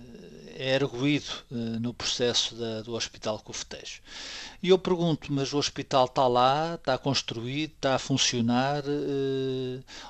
é 0.56 0.74
erguido 0.74 1.30
uh, 1.52 1.54
no 1.80 1.94
processo 1.94 2.56
da, 2.56 2.82
do 2.82 2.94
Hospital 2.94 3.38
Cofetejo. 3.38 4.00
E 4.60 4.70
eu 4.70 4.78
pergunto, 4.78 5.32
mas 5.32 5.52
o 5.52 5.58
hospital 5.58 6.06
está 6.06 6.26
lá, 6.26 6.74
está 6.74 6.98
construído, 6.98 7.70
está 7.76 7.94
a 7.94 7.98
funcionar, 7.98 8.82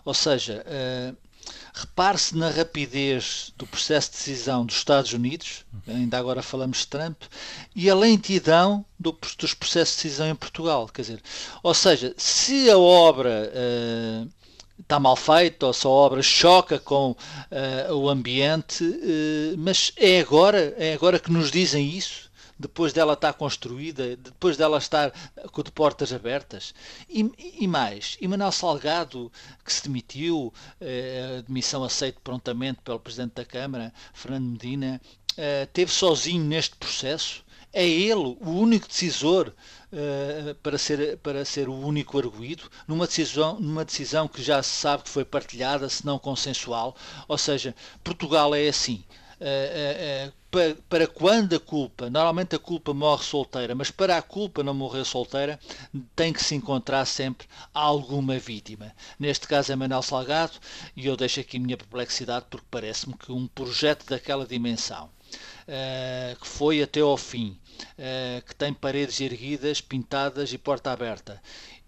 ou 0.06 0.14
seja, 0.14 0.64
repare-se 1.74 2.34
na 2.34 2.48
rapidez 2.48 3.52
do 3.58 3.66
processo 3.66 4.10
de 4.10 4.16
decisão 4.16 4.64
dos 4.64 4.76
Estados 4.76 5.12
Unidos, 5.12 5.66
ainda 5.86 6.16
agora 6.16 6.42
falamos 6.42 6.78
de 6.78 6.86
Trump, 6.86 7.24
e 7.76 7.90
a 7.90 7.94
lentidão 7.94 8.82
do, 8.98 9.12
dos 9.38 9.52
processos 9.52 9.96
de 9.96 10.02
decisão 10.04 10.28
em 10.28 10.34
Portugal. 10.34 10.88
Quer 10.88 11.02
dizer, 11.02 11.22
ou 11.62 11.74
seja, 11.74 12.14
se 12.16 12.70
a 12.70 12.78
obra 12.78 13.52
está 14.80 14.98
mal 14.98 15.16
feito 15.16 15.64
ou 15.64 15.72
a 15.72 15.88
obra 15.88 16.22
choca 16.22 16.78
com 16.78 17.10
uh, 17.10 17.94
o 17.94 18.08
ambiente, 18.08 18.84
uh, 18.84 19.58
mas 19.58 19.92
é 19.96 20.20
agora, 20.20 20.74
é 20.78 20.94
agora 20.94 21.18
que 21.18 21.30
nos 21.30 21.50
dizem 21.50 21.88
isso, 21.88 22.30
depois 22.58 22.92
dela 22.92 23.12
estar 23.12 23.32
construída, 23.34 24.16
depois 24.16 24.56
dela 24.56 24.78
estar 24.78 25.12
com 25.52 25.62
de 25.62 25.70
portas 25.70 26.12
abertas. 26.12 26.74
E, 27.08 27.30
e 27.60 27.68
mais, 27.68 28.16
Emanuel 28.20 28.50
Salgado, 28.50 29.30
que 29.64 29.72
se 29.72 29.82
demitiu, 29.82 30.52
uh, 30.80 31.42
demissão 31.42 31.84
aceita 31.84 32.18
prontamente 32.22 32.80
pelo 32.84 32.98
Presidente 32.98 33.34
da 33.34 33.44
Câmara, 33.44 33.92
Fernando 34.12 34.50
Medina, 34.50 35.00
teve 35.72 35.92
sozinho 35.92 36.42
neste 36.42 36.74
processo. 36.74 37.44
É 37.72 37.86
ele 37.86 38.36
o 38.40 38.50
único 38.50 38.88
decisor 38.88 39.54
uh, 39.92 40.54
para, 40.56 40.78
ser, 40.78 41.18
para 41.18 41.44
ser 41.44 41.68
o 41.68 41.74
único 41.74 42.18
arguído, 42.18 42.70
numa 42.86 43.06
decisão, 43.06 43.58
numa 43.60 43.84
decisão 43.84 44.28
que 44.28 44.42
já 44.42 44.62
se 44.62 44.70
sabe 44.70 45.04
que 45.04 45.10
foi 45.10 45.24
partilhada, 45.24 45.88
se 45.88 46.04
não 46.04 46.18
consensual. 46.18 46.96
Ou 47.26 47.38
seja, 47.38 47.74
Portugal 48.02 48.54
é 48.54 48.68
assim. 48.68 49.04
Uh, 49.40 50.28
uh, 50.28 50.32
para, 50.50 50.76
para, 50.88 51.06
quando 51.06 51.54
a 51.54 51.60
culpa, 51.60 52.08
normalmente 52.08 52.56
a 52.56 52.58
culpa 52.58 52.94
morre 52.94 53.22
solteira, 53.22 53.74
mas 53.74 53.90
para 53.90 54.16
a 54.16 54.22
culpa 54.22 54.62
não 54.62 54.72
morrer 54.72 55.04
solteira, 55.04 55.60
tem 56.16 56.32
que 56.32 56.42
se 56.42 56.54
encontrar 56.54 57.04
sempre 57.04 57.46
alguma 57.72 58.38
vítima. 58.38 58.92
Neste 59.18 59.46
caso 59.46 59.70
é 59.70 59.76
Manuel 59.76 60.02
Salgado, 60.02 60.54
e 60.96 61.06
eu 61.06 61.16
deixo 61.16 61.40
aqui 61.40 61.58
a 61.58 61.60
minha 61.60 61.76
perplexidade 61.76 62.46
porque 62.48 62.66
parece-me 62.70 63.14
que 63.14 63.30
um 63.30 63.46
projeto 63.46 64.06
daquela 64.06 64.46
dimensão, 64.46 65.10
que 66.40 66.46
foi 66.46 66.82
até 66.82 67.00
ao 67.00 67.16
fim, 67.16 67.58
uh, 67.98 68.42
que 68.46 68.54
tem 68.54 68.72
paredes 68.72 69.20
erguidas, 69.20 69.80
pintadas 69.80 70.52
e 70.52 70.58
porta 70.58 70.90
aberta, 70.90 71.40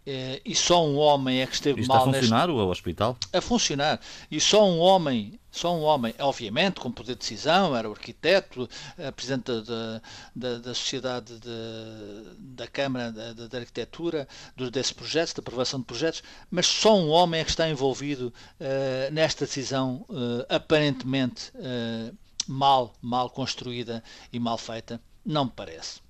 eh, 0.07 0.41
e 0.45 0.55
só 0.55 0.85
um 0.85 0.97
homem 0.97 1.43
é 1.43 1.47
que 1.47 1.55
esteve 1.55 1.83
Isto 1.83 1.89
mal 1.89 2.09
a 2.09 2.13
funcionar 2.13 2.49
neste... 2.49 2.61
o 2.61 2.69
hospital? 2.69 3.19
A 3.33 3.41
funcionar. 3.41 4.01
E 4.31 4.41
só 4.41 4.67
um 4.67 4.79
homem, 4.79 5.39
só 5.51 5.77
um 5.77 5.83
homem, 5.83 6.15
obviamente, 6.19 6.81
com 6.81 6.91
poder 6.91 7.13
de 7.13 7.19
decisão, 7.19 7.77
era 7.77 7.89
o 7.89 7.93
arquiteto, 7.93 8.69
a 8.99 9.13
presidente 9.13 9.53
da, 9.63 10.03
da, 10.35 10.59
da 10.59 10.75
Sociedade 10.75 11.39
de, 11.39 12.57
da 12.57 12.67
Câmara 12.67 13.13
da, 13.13 13.47
da 13.47 13.59
Arquitetura, 13.59 14.27
do, 14.57 14.71
desse 14.71 14.95
projeto, 14.95 15.37
da 15.37 15.41
aprovação 15.41 15.81
de 15.81 15.87
projetos, 15.87 16.23
mas 16.51 16.67
só 16.67 16.97
um 16.97 17.11
homem 17.11 17.41
é 17.41 17.45
que 17.45 17.51
está 17.51 17.69
envolvido 17.69 18.33
uh, 18.59 19.13
nesta 19.13 19.45
decisão 19.45 20.07
uh, 20.09 20.47
aparentemente 20.49 21.53
uh, 21.57 22.17
mal, 22.51 22.93
mal 23.01 23.31
construída 23.31 24.03
e 24.33 24.39
mal 24.39 24.59
feita. 24.59 25.01
Não 25.25 25.45
me 25.45 25.53
parece. 25.55 26.01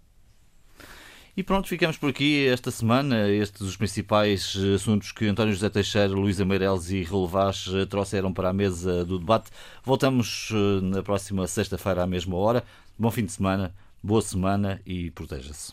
E 1.36 1.42
pronto, 1.42 1.68
ficamos 1.68 1.96
por 1.96 2.10
aqui 2.10 2.48
esta 2.48 2.70
semana. 2.70 3.28
Estes 3.28 3.60
os 3.62 3.76
principais 3.76 4.56
assuntos 4.74 5.12
que 5.12 5.26
António 5.26 5.54
José 5.54 5.70
Teixeira, 5.70 6.12
Luísa 6.12 6.44
Meireles 6.44 6.90
e 6.90 7.02
Raul 7.02 7.28
Vaz 7.28 7.66
trouxeram 7.88 8.32
para 8.32 8.50
a 8.50 8.52
mesa 8.52 9.04
do 9.04 9.18
debate. 9.18 9.50
Voltamos 9.84 10.50
na 10.82 11.02
próxima 11.02 11.46
sexta-feira 11.46 12.02
à 12.02 12.06
mesma 12.06 12.36
hora. 12.36 12.64
Bom 12.98 13.10
fim 13.10 13.24
de 13.24 13.32
semana, 13.32 13.74
boa 14.02 14.20
semana 14.20 14.82
e 14.84 15.10
proteja-se. 15.12 15.72